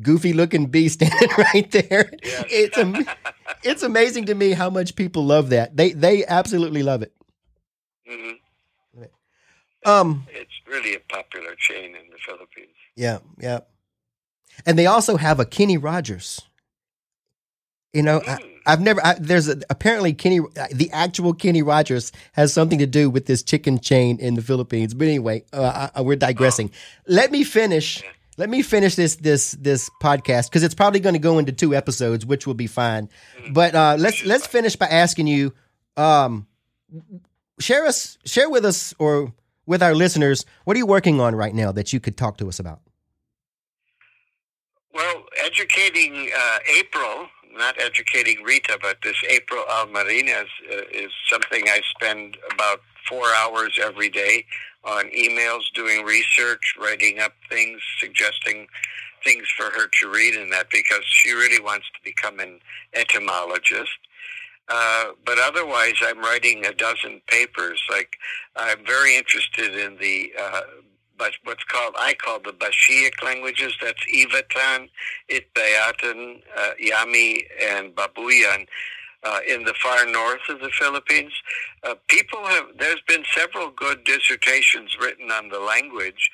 goofy 0.00 0.32
looking 0.32 0.66
bee 0.66 0.88
standing 0.88 1.28
right 1.36 1.70
there. 1.70 2.10
Yes. 2.22 2.44
It's 2.48 2.78
am- 2.78 3.06
it's 3.62 3.82
amazing 3.82 4.26
to 4.26 4.34
me 4.34 4.52
how 4.52 4.70
much 4.70 4.96
people 4.96 5.24
love 5.24 5.50
that. 5.50 5.76
They 5.76 5.92
they 5.92 6.24
absolutely 6.24 6.82
love 6.82 7.02
it. 7.02 7.12
Mm-hmm. 8.10 8.30
Um, 9.84 10.26
it's 10.30 10.52
really 10.66 10.94
a 10.94 11.00
popular 11.12 11.56
chain 11.56 11.96
in 11.96 12.08
the 12.10 12.18
Philippines. 12.24 12.76
Yeah, 12.94 13.18
yeah, 13.38 13.60
and 14.64 14.78
they 14.78 14.86
also 14.86 15.16
have 15.16 15.40
a 15.40 15.44
Kenny 15.44 15.76
Rogers. 15.76 16.40
You 17.92 18.02
know, 18.02 18.20
mm. 18.20 18.28
I, 18.28 18.51
have 18.66 18.80
never. 18.80 19.04
I, 19.04 19.14
there's 19.18 19.48
a, 19.48 19.60
apparently 19.70 20.12
Kenny, 20.12 20.40
the 20.72 20.90
actual 20.92 21.34
Kenny 21.34 21.62
Rogers 21.62 22.12
has 22.32 22.52
something 22.52 22.78
to 22.78 22.86
do 22.86 23.10
with 23.10 23.26
this 23.26 23.42
chicken 23.42 23.78
chain 23.78 24.18
in 24.18 24.34
the 24.34 24.42
Philippines. 24.42 24.94
But 24.94 25.08
anyway, 25.08 25.44
uh, 25.52 25.88
I, 25.94 26.00
we're 26.00 26.16
digressing. 26.16 26.70
Oh. 26.72 27.02
Let 27.08 27.32
me 27.32 27.44
finish. 27.44 28.02
Let 28.38 28.48
me 28.48 28.62
finish 28.62 28.94
this 28.94 29.16
this 29.16 29.52
this 29.52 29.90
podcast 30.02 30.48
because 30.48 30.62
it's 30.62 30.74
probably 30.74 31.00
going 31.00 31.14
to 31.14 31.20
go 31.20 31.38
into 31.38 31.52
two 31.52 31.74
episodes, 31.74 32.24
which 32.24 32.46
will 32.46 32.54
be 32.54 32.66
fine. 32.66 33.08
Mm-hmm. 33.36 33.52
But 33.52 33.74
uh, 33.74 33.96
let's 33.98 34.24
let's 34.24 34.46
finish 34.46 34.76
by 34.76 34.86
asking 34.86 35.26
you, 35.26 35.52
um, 35.96 36.46
share 37.60 37.84
us 37.84 38.16
share 38.24 38.48
with 38.48 38.64
us 38.64 38.94
or 38.98 39.32
with 39.66 39.82
our 39.82 39.94
listeners, 39.94 40.44
what 40.64 40.74
are 40.76 40.78
you 40.78 40.86
working 40.86 41.20
on 41.20 41.34
right 41.34 41.54
now 41.54 41.72
that 41.72 41.92
you 41.92 42.00
could 42.00 42.16
talk 42.16 42.38
to 42.38 42.48
us 42.48 42.58
about? 42.58 42.80
Well, 44.94 45.24
educating 45.42 46.30
uh, 46.36 46.58
April, 46.78 47.26
not 47.54 47.80
educating 47.80 48.42
Rita, 48.42 48.78
but 48.80 48.98
this 49.02 49.16
April 49.28 49.64
Almarinas 49.70 50.48
uh, 50.70 50.82
is 50.92 51.10
something 51.30 51.64
I 51.66 51.80
spend 51.96 52.36
about 52.52 52.80
four 53.08 53.28
hours 53.34 53.78
every 53.82 54.10
day 54.10 54.44
on 54.84 55.04
emails, 55.10 55.62
doing 55.74 56.04
research, 56.04 56.74
writing 56.78 57.20
up 57.20 57.32
things, 57.48 57.80
suggesting 58.00 58.66
things 59.24 59.48
for 59.56 59.64
her 59.64 59.88
to 60.00 60.10
read 60.10 60.34
and 60.34 60.52
that 60.52 60.68
because 60.70 61.04
she 61.04 61.32
really 61.32 61.62
wants 61.62 61.86
to 61.94 62.00
become 62.04 62.40
an 62.40 62.58
etymologist. 62.92 63.98
Uh, 64.68 65.06
but 65.24 65.38
otherwise, 65.38 65.94
I'm 66.02 66.20
writing 66.20 66.66
a 66.66 66.72
dozen 66.72 67.20
papers. 67.28 67.82
Like 67.90 68.10
I'm 68.56 68.84
very 68.84 69.16
interested 69.16 69.76
in 69.76 69.96
the 69.98 70.32
uh, 70.38 70.60
what's 71.44 71.64
called 71.64 71.94
I 71.98 72.14
call 72.14 72.40
the 72.40 72.52
Bashiic 72.52 73.22
languages. 73.22 73.74
That's 73.80 74.04
Ivatan, 74.14 74.88
Itbayaten, 75.30 76.40
uh, 76.56 76.70
Yami, 76.82 77.42
and 77.60 77.94
Babuyan 77.94 78.66
uh, 79.24 79.38
in 79.48 79.64
the 79.64 79.74
far 79.82 80.06
north 80.06 80.40
of 80.48 80.60
the 80.60 80.70
Philippines. 80.70 81.32
Uh, 81.84 81.94
people 82.08 82.44
have, 82.46 82.64
there's 82.78 83.02
been 83.06 83.24
several 83.34 83.70
good 83.70 84.04
dissertations 84.04 84.96
written 85.00 85.30
on 85.30 85.48
the 85.48 85.60
language, 85.60 86.30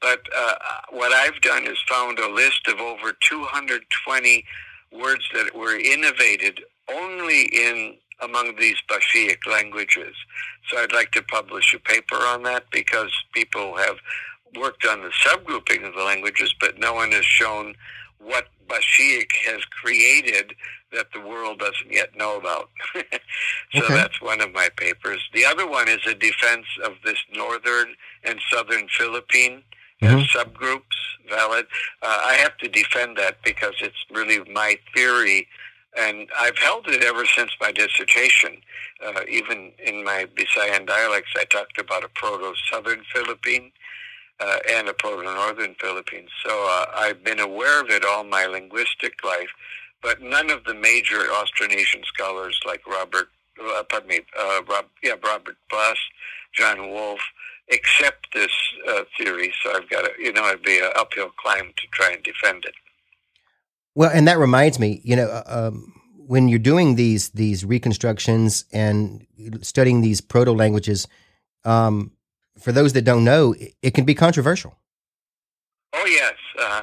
but 0.00 0.20
uh, 0.36 0.54
what 0.90 1.12
I've 1.12 1.40
done 1.40 1.66
is 1.66 1.78
found 1.88 2.18
a 2.18 2.28
list 2.30 2.68
of 2.68 2.78
over 2.78 3.12
220 3.20 4.44
words 4.92 5.28
that 5.34 5.54
were 5.54 5.78
innovated 5.78 6.62
only 6.90 7.42
in 7.42 7.96
among 8.20 8.56
these 8.56 8.76
Bashiic 8.88 9.46
languages. 9.46 10.14
So 10.68 10.78
I'd 10.78 10.92
like 10.92 11.12
to 11.12 11.22
publish 11.22 11.74
a 11.74 11.78
paper 11.78 12.16
on 12.16 12.42
that 12.44 12.64
because 12.70 13.12
people 13.32 13.76
have 13.76 13.96
worked 14.56 14.86
on 14.86 15.02
the 15.02 15.10
subgrouping 15.10 15.86
of 15.86 15.94
the 15.94 16.02
languages, 16.02 16.54
but 16.58 16.78
no 16.78 16.94
one 16.94 17.12
has 17.12 17.24
shown 17.24 17.74
what 18.18 18.48
Bashiic 18.68 19.32
has 19.46 19.64
created 19.66 20.54
that 20.92 21.12
the 21.12 21.20
world 21.20 21.58
doesn't 21.58 21.90
yet 21.90 22.16
know 22.16 22.36
about. 22.38 22.70
so 22.94 23.84
okay. 23.84 23.94
that's 23.94 24.20
one 24.22 24.40
of 24.40 24.52
my 24.52 24.68
papers. 24.76 25.20
The 25.34 25.44
other 25.44 25.68
one 25.68 25.88
is 25.88 26.00
a 26.06 26.14
defense 26.14 26.66
of 26.84 26.94
this 27.04 27.18
northern 27.34 27.94
and 28.24 28.40
southern 28.50 28.88
Philippine 28.88 29.62
mm-hmm. 30.02 30.38
subgroups. 30.38 30.82
Valid. 31.28 31.66
Uh, 32.00 32.22
I 32.24 32.34
have 32.36 32.56
to 32.58 32.68
defend 32.68 33.18
that 33.18 33.42
because 33.44 33.74
it's 33.80 34.02
really 34.10 34.40
my 34.50 34.78
theory, 34.94 35.46
and 35.98 36.28
I've 36.38 36.58
held 36.58 36.86
it 36.88 37.02
ever 37.02 37.24
since 37.26 37.50
my 37.60 37.72
dissertation. 37.72 38.58
Uh, 39.04 39.22
even 39.28 39.72
in 39.84 40.04
my 40.04 40.26
Visayan 40.36 40.86
dialects, 40.86 41.32
I 41.36 41.44
talked 41.44 41.78
about 41.78 42.04
a 42.04 42.08
proto-southern 42.08 43.02
Philippine. 43.12 43.72
Uh, 44.40 44.58
and 44.70 44.88
a 44.88 44.94
proto-northern 44.94 45.74
Philippines. 45.80 46.30
So 46.46 46.52
uh, 46.70 46.86
I've 46.94 47.24
been 47.24 47.40
aware 47.40 47.80
of 47.82 47.90
it 47.90 48.04
all 48.04 48.22
my 48.22 48.46
linguistic 48.46 49.14
life, 49.24 49.48
but 50.00 50.22
none 50.22 50.48
of 50.48 50.62
the 50.62 50.74
major 50.74 51.22
Austronesian 51.40 52.04
scholars 52.04 52.60
like 52.64 52.86
Robert, 52.86 53.30
uh, 53.60 53.82
pardon 53.82 54.08
me, 54.08 54.20
uh, 54.38 54.60
Rob, 54.68 54.84
yeah, 55.02 55.14
Robert 55.24 55.56
Blust, 55.68 55.98
John 56.52 56.90
Wolff, 56.92 57.20
accept 57.72 58.32
this 58.32 58.52
uh, 58.88 59.02
theory. 59.16 59.52
So 59.60 59.72
I've 59.74 59.90
got 59.90 60.02
to, 60.02 60.10
you 60.22 60.32
know, 60.32 60.46
it'd 60.46 60.62
be 60.62 60.78
an 60.78 60.92
uphill 60.94 61.30
climb 61.36 61.72
to 61.76 61.86
try 61.90 62.12
and 62.12 62.22
defend 62.22 62.64
it. 62.64 62.74
Well, 63.98 64.12
and 64.14 64.28
that 64.28 64.38
reminds 64.38 64.78
me, 64.78 65.00
you 65.02 65.16
know, 65.16 65.26
uh, 65.26 65.42
um, 65.48 65.92
when 66.14 66.46
you're 66.46 66.60
doing 66.60 66.94
these 66.94 67.30
these 67.30 67.64
reconstructions 67.64 68.64
and 68.72 69.26
studying 69.62 70.02
these 70.02 70.20
proto 70.20 70.52
languages, 70.52 71.08
um, 71.64 72.12
for 72.60 72.70
those 72.70 72.92
that 72.92 73.02
don't 73.02 73.24
know, 73.24 73.54
it, 73.54 73.74
it 73.82 73.94
can 73.94 74.04
be 74.04 74.14
controversial. 74.14 74.78
Oh 75.92 76.06
yes, 76.06 76.34
uh, 76.62 76.82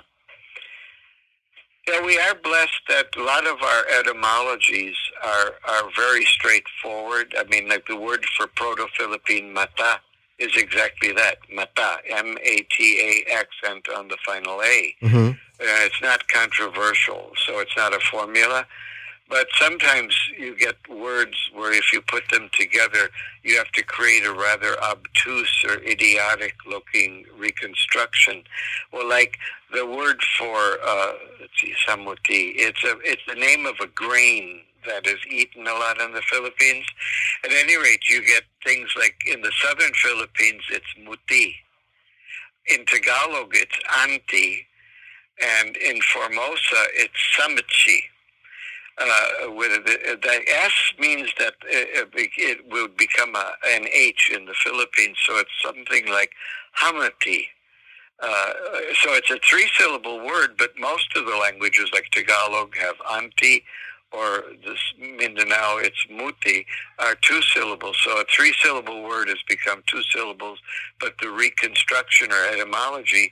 yeah, 1.87 2.05
we 2.05 2.19
are 2.19 2.35
blessed 2.35 2.81
that 2.89 3.05
a 3.15 3.23
lot 3.23 3.47
of 3.47 3.61
our 3.61 3.85
etymologies 3.97 4.97
are 5.23 5.53
are 5.69 5.89
very 5.95 6.25
straightforward. 6.25 7.33
I 7.39 7.45
mean, 7.45 7.69
like 7.69 7.87
the 7.87 7.95
word 7.95 8.25
for 8.35 8.47
Proto-Philippine 8.47 9.53
mata 9.53 10.01
is 10.37 10.55
exactly 10.55 11.11
that 11.13 11.37
mata, 11.53 11.97
M 12.09 12.37
A 12.43 12.65
T 12.69 13.23
A 13.27 13.33
accent 13.33 13.87
on 13.95 14.07
the 14.09 14.17
final 14.25 14.61
A. 14.61 14.95
Mm-hmm. 15.01 15.29
Uh, 15.29 15.33
it's 15.59 16.01
not 16.01 16.27
controversial, 16.27 17.31
so 17.45 17.59
it's 17.59 17.75
not 17.77 17.93
a 17.93 17.99
formula. 18.11 18.65
But 19.27 19.47
sometimes 19.59 20.15
you 20.37 20.55
get 20.55 20.75
words 20.87 21.35
where 21.51 21.73
if 21.73 21.91
you 21.91 22.01
put 22.01 22.29
them 22.29 22.47
together, 22.53 23.09
you 23.41 23.57
have 23.57 23.71
to 23.71 23.83
create 23.83 24.23
a 24.23 24.31
rather 24.31 24.79
obtuse 24.83 25.65
or 25.67 25.77
idiotic 25.77 26.53
looking 26.67 27.25
reconstruction. 27.35 28.43
Well, 28.93 29.09
like 29.09 29.37
the 29.73 29.83
word 29.83 30.21
for, 30.37 30.77
uh, 30.85 31.13
let's 31.41 31.59
see, 31.59 31.73
samuti, 31.87 32.53
it's, 32.55 32.83
a, 32.83 32.99
it's 33.03 33.23
the 33.27 33.33
name 33.33 33.65
of 33.65 33.75
a 33.81 33.87
grain 33.87 34.61
that 34.85 35.07
is 35.07 35.17
eaten 35.27 35.65
a 35.65 35.73
lot 35.73 35.99
in 35.99 36.13
the 36.13 36.21
Philippines. 36.21 36.85
At 37.45 37.51
any 37.51 37.77
rate, 37.77 38.09
you 38.09 38.25
get 38.25 38.43
things 38.63 38.89
like 38.97 39.15
in 39.31 39.41
the 39.41 39.51
southern 39.61 39.93
Philippines, 39.93 40.63
it's 40.71 40.95
muti. 40.97 41.55
In 42.67 42.85
Tagalog, 42.85 43.49
it's 43.53 43.77
anti. 43.99 44.65
And 45.41 45.77
in 45.77 46.01
Formosa, 46.01 46.81
it's 46.95 47.13
samichi 47.37 47.99
uh, 48.97 49.51
with 49.51 49.71
it. 49.85 50.21
The 50.21 50.41
S 50.47 50.73
means 50.97 51.29
that 51.37 51.55
it, 51.65 52.09
it 52.15 52.71
will 52.71 52.87
become 52.87 53.35
a, 53.35 53.51
an 53.67 53.85
H 53.93 54.31
in 54.33 54.45
the 54.45 54.53
Philippines, 54.53 55.17
so 55.25 55.37
it's 55.37 55.51
something 55.63 56.07
like 56.07 56.31
Hamati. 56.81 57.43
Uh, 58.23 58.53
so 59.03 59.13
it's 59.13 59.29
a 59.29 59.39
three-syllable 59.47 60.25
word, 60.25 60.55
but 60.57 60.71
most 60.79 61.15
of 61.17 61.25
the 61.25 61.35
languages, 61.35 61.89
like 61.93 62.09
Tagalog, 62.11 62.75
have 62.77 62.95
anti, 63.13 63.63
or 64.11 64.43
this 64.65 64.79
Mindanao, 64.99 65.77
it's 65.77 66.05
muti, 66.09 66.65
are 66.99 67.15
two 67.15 67.41
syllables. 67.41 67.97
So 68.03 68.19
a 68.19 68.25
three-syllable 68.25 69.03
word 69.03 69.27
has 69.29 69.39
become 69.47 69.83
two 69.87 70.01
syllables, 70.03 70.59
but 70.99 71.15
the 71.21 71.29
reconstruction 71.29 72.31
or 72.31 72.45
etymology 72.51 73.31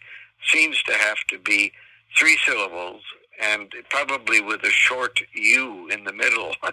seems 0.51 0.81
to 0.83 0.93
have 0.93 1.17
to 1.29 1.39
be 1.39 1.71
three 2.17 2.37
syllables 2.45 3.01
and 3.41 3.73
probably 3.89 4.41
with 4.41 4.63
a 4.63 4.69
short 4.69 5.19
U 5.33 5.87
in 5.89 6.03
the 6.03 6.13
middle, 6.13 6.53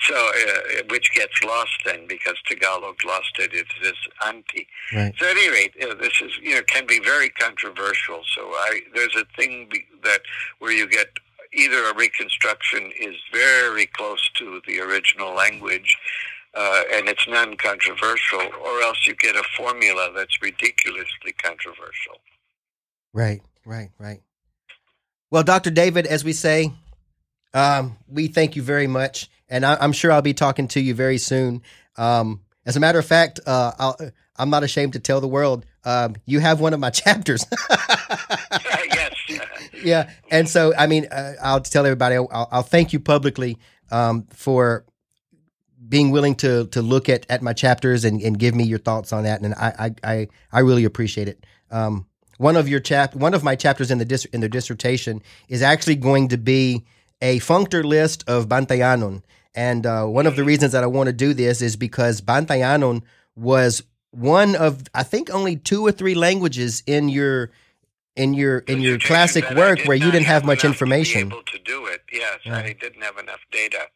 so 0.00 0.14
uh, 0.14 0.82
which 0.88 1.12
gets 1.14 1.42
lost 1.44 1.78
then 1.84 2.06
because 2.06 2.34
Tagalog 2.46 2.96
lost 3.06 3.32
it. 3.38 3.52
It 3.52 3.66
is 3.66 3.82
this 3.82 3.98
anti. 4.26 4.66
Right. 4.92 5.14
So 5.18 5.26
at 5.26 5.36
any 5.36 5.50
rate, 5.50 5.74
uh, 5.82 5.94
this 5.94 6.20
is 6.20 6.32
you 6.42 6.54
know 6.54 6.62
can 6.62 6.86
be 6.86 7.00
very 7.00 7.28
controversial. 7.30 8.22
So 8.34 8.42
I 8.42 8.80
there's 8.94 9.14
a 9.16 9.24
thing 9.36 9.70
that 10.02 10.22
where 10.58 10.72
you 10.72 10.88
get 10.88 11.08
either 11.52 11.84
a 11.84 11.94
reconstruction 11.94 12.92
is 12.98 13.16
very 13.32 13.86
close 13.86 14.30
to 14.36 14.60
the 14.66 14.80
original 14.80 15.34
language. 15.34 15.96
Uh, 16.52 16.82
and 16.94 17.08
it's 17.08 17.28
non-controversial, 17.28 18.40
or 18.40 18.82
else 18.82 19.06
you 19.06 19.14
get 19.14 19.36
a 19.36 19.42
formula 19.56 20.10
that's 20.16 20.42
ridiculously 20.42 21.32
controversial. 21.40 22.16
Right, 23.12 23.40
right, 23.64 23.90
right. 24.00 24.20
Well, 25.30 25.44
Dr. 25.44 25.70
David, 25.70 26.06
as 26.06 26.24
we 26.24 26.32
say, 26.32 26.72
um, 27.54 27.96
we 28.08 28.26
thank 28.26 28.56
you 28.56 28.62
very 28.62 28.88
much, 28.88 29.30
and 29.48 29.64
I, 29.64 29.84
am 29.84 29.92
sure 29.92 30.10
I'll 30.10 30.22
be 30.22 30.34
talking 30.34 30.66
to 30.68 30.80
you 30.80 30.92
very 30.92 31.18
soon. 31.18 31.62
Um, 31.96 32.40
as 32.66 32.76
a 32.76 32.80
matter 32.80 32.98
of 32.98 33.06
fact, 33.06 33.38
uh, 33.46 33.72
i 33.78 34.42
am 34.42 34.50
not 34.50 34.64
ashamed 34.64 34.94
to 34.94 35.00
tell 35.00 35.20
the 35.20 35.28
world 35.28 35.66
um, 35.84 36.16
you 36.26 36.40
have 36.40 36.60
one 36.60 36.74
of 36.74 36.80
my 36.80 36.90
chapters. 36.90 37.44
Yeah, 39.82 40.10
and 40.30 40.48
so 40.48 40.72
I 40.76 40.86
mean, 40.86 41.06
uh, 41.10 41.34
I'll 41.42 41.60
tell 41.60 41.86
everybody. 41.86 42.16
I'll, 42.16 42.48
I'll 42.50 42.62
thank 42.62 42.92
you 42.92 43.00
publicly 43.00 43.58
um, 43.90 44.26
for 44.30 44.84
being 45.88 46.10
willing 46.10 46.34
to 46.36 46.66
to 46.68 46.82
look 46.82 47.08
at, 47.08 47.26
at 47.28 47.42
my 47.42 47.52
chapters 47.52 48.04
and, 48.04 48.20
and 48.22 48.38
give 48.38 48.54
me 48.54 48.64
your 48.64 48.78
thoughts 48.78 49.12
on 49.12 49.24
that, 49.24 49.40
and 49.40 49.54
I 49.54 49.94
I 50.02 50.28
I, 50.52 50.60
really 50.60 50.84
appreciate 50.84 51.28
it. 51.28 51.44
Um, 51.70 52.06
one 52.38 52.56
of 52.56 52.68
your 52.68 52.80
chap 52.80 53.14
one 53.14 53.34
of 53.34 53.42
my 53.42 53.56
chapters 53.56 53.90
in 53.90 53.98
the 53.98 54.04
dis- 54.04 54.26
in 54.26 54.40
the 54.40 54.48
dissertation 54.48 55.22
is 55.48 55.62
actually 55.62 55.96
going 55.96 56.28
to 56.28 56.38
be 56.38 56.84
a 57.20 57.38
functor 57.40 57.84
list 57.84 58.24
of 58.28 58.48
Bantayanon, 58.48 59.22
and 59.54 59.84
uh, 59.84 60.06
one 60.06 60.26
of 60.26 60.36
the 60.36 60.44
reasons 60.44 60.72
that 60.72 60.84
I 60.84 60.86
want 60.86 61.08
to 61.08 61.12
do 61.12 61.34
this 61.34 61.60
is 61.60 61.76
because 61.76 62.20
Bantayanon 62.20 63.02
was 63.34 63.82
one 64.12 64.56
of 64.56 64.84
I 64.94 65.02
think 65.02 65.30
only 65.30 65.56
two 65.56 65.86
or 65.86 65.92
three 65.92 66.14
languages 66.14 66.82
in 66.86 67.08
your 67.08 67.50
in 68.20 68.34
your 68.34 68.58
in 68.58 68.80
your 68.80 68.98
classic 68.98 69.48
work 69.50 69.80
where 69.84 69.96
you 69.96 70.10
didn't 70.10 70.26
have, 70.26 70.44
much 70.44 70.64
information. 70.64 71.30
To 71.30 71.36
able 71.36 71.44
to 71.44 71.58
do 71.58 71.86
it, 71.86 72.02
yes, 72.12 72.38
right. 72.46 72.66
I 72.66 72.72
didn't 72.72 73.02
have 73.02 73.18
enough 73.18 73.40
data 73.50 73.86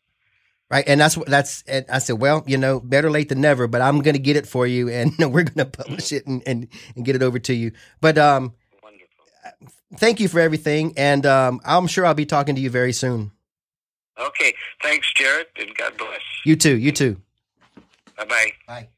right? 0.70 0.84
And 0.87 1.00
that's 1.00 1.16
what 1.16 1.28
that's. 1.28 1.62
And 1.66 1.87
I 1.90 1.98
said, 1.98 2.20
well, 2.20 2.42
you 2.46 2.56
know, 2.56 2.80
better 2.80 3.10
late 3.10 3.28
than 3.28 3.40
never. 3.40 3.66
But 3.66 3.80
I'm 3.80 4.00
going 4.00 4.14
to 4.14 4.20
get 4.20 4.37
it 4.37 4.46
for 4.46 4.66
you, 4.66 4.88
and 4.88 5.12
we're 5.18 5.44
going 5.44 5.58
to 5.58 5.66
publish 5.66 6.12
it 6.12 6.26
and, 6.26 6.42
and 6.46 6.68
and 6.96 7.04
get 7.04 7.16
it 7.16 7.22
over 7.22 7.38
to 7.38 7.54
you. 7.54 7.72
But 8.00 8.18
um, 8.18 8.54
wonderful. 8.82 9.68
Thank 9.96 10.20
you 10.20 10.28
for 10.28 10.40
everything, 10.40 10.94
and 10.96 11.24
um, 11.26 11.60
I'm 11.64 11.87
sure 11.87 12.04
I'll 12.04 12.14
be 12.14 12.26
talking 12.26 12.54
to 12.56 12.60
you 12.60 12.70
very 12.70 12.92
soon. 12.92 13.30
Okay, 14.18 14.54
thanks, 14.82 15.12
Jarrett, 15.14 15.50
and 15.58 15.74
God 15.76 15.96
bless. 15.96 16.20
You 16.44 16.54
too. 16.54 16.76
You 16.76 16.92
too. 16.92 17.20
Bye-bye. 18.16 18.52
Bye. 18.68 18.88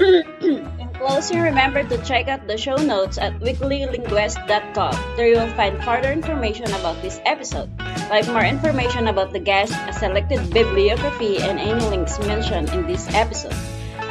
Okay. 0.00 0.64
Closing, 0.96 1.40
remember 1.40 1.84
to 1.84 1.96
check 2.04 2.28
out 2.28 2.46
the 2.46 2.56
show 2.56 2.76
notes 2.76 3.16
at 3.16 3.36
weeklylinguist.com. 3.40 4.94
There 5.16 5.28
you 5.28 5.36
will 5.36 5.52
find 5.56 5.82
further 5.84 6.12
information 6.12 6.68
about 6.76 7.00
this 7.00 7.20
episode, 7.24 7.70
like 8.08 8.26
more 8.28 8.44
information 8.44 9.08
about 9.08 9.32
the 9.32 9.40
guest, 9.40 9.72
a 9.88 9.92
selected 9.92 10.52
bibliography, 10.52 11.38
and 11.40 11.58
any 11.58 11.84
links 11.88 12.18
mentioned 12.20 12.68
in 12.70 12.86
this 12.86 13.08
episode. 13.14 13.56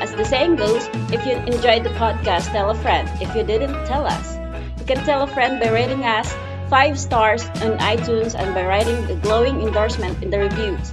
As 0.01 0.13
the 0.13 0.25
saying 0.25 0.55
goes, 0.57 0.89
if 1.13 1.25
you 1.25 1.33
enjoyed 1.45 1.83
the 1.83 1.93
podcast, 1.97 2.51
tell 2.53 2.69
a 2.69 2.75
friend. 2.75 3.09
If 3.21 3.35
you 3.35 3.43
didn't, 3.43 3.85
tell 3.85 4.05
us. 4.05 4.37
You 4.79 4.85
can 4.85 5.05
tell 5.05 5.21
a 5.21 5.27
friend 5.27 5.59
by 5.59 5.69
rating 5.69 6.05
us 6.05 6.33
5 6.69 6.99
stars 6.99 7.45
on 7.65 7.77
iTunes 7.81 8.33
and 8.33 8.53
by 8.53 8.65
writing 8.65 8.97
a 9.09 9.15
glowing 9.21 9.61
endorsement 9.61 10.21
in 10.23 10.29
the 10.29 10.39
reviews. 10.39 10.91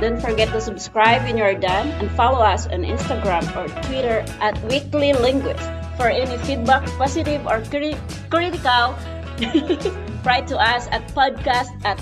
Don't 0.00 0.20
forget 0.22 0.48
to 0.54 0.60
subscribe 0.60 1.22
when 1.22 1.36
you're 1.36 1.58
done 1.58 1.88
and 1.98 2.08
follow 2.12 2.38
us 2.38 2.66
on 2.68 2.86
Instagram 2.86 3.42
or 3.58 3.66
Twitter 3.82 4.24
at 4.40 4.54
Weekly 4.70 5.12
Linguist. 5.12 5.66
For 5.98 6.06
any 6.06 6.38
feedback, 6.46 6.86
positive 6.94 7.44
or 7.46 7.58
cri- 7.66 7.98
critical, 8.30 8.94
write 10.24 10.46
to 10.46 10.56
us 10.56 10.86
at 10.94 11.02
podcast 11.10 11.74
at 11.84 11.98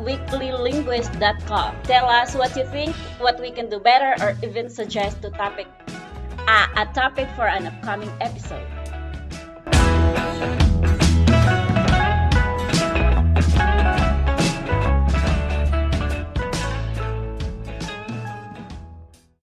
weeklylinguist.com. 0.00 1.82
Tell 1.82 2.06
us 2.08 2.34
what 2.34 2.56
you 2.56 2.64
think, 2.64 2.96
what 3.20 3.38
we 3.38 3.50
can 3.50 3.68
do 3.68 3.78
better, 3.78 4.16
or 4.24 4.36
even 4.42 4.70
suggest 4.70 5.22
a 5.24 5.30
topic, 5.30 5.68
uh, 6.48 6.66
a 6.76 6.86
topic 6.94 7.28
for 7.36 7.46
an 7.46 7.66
upcoming 7.66 8.10
episode. 8.22 8.73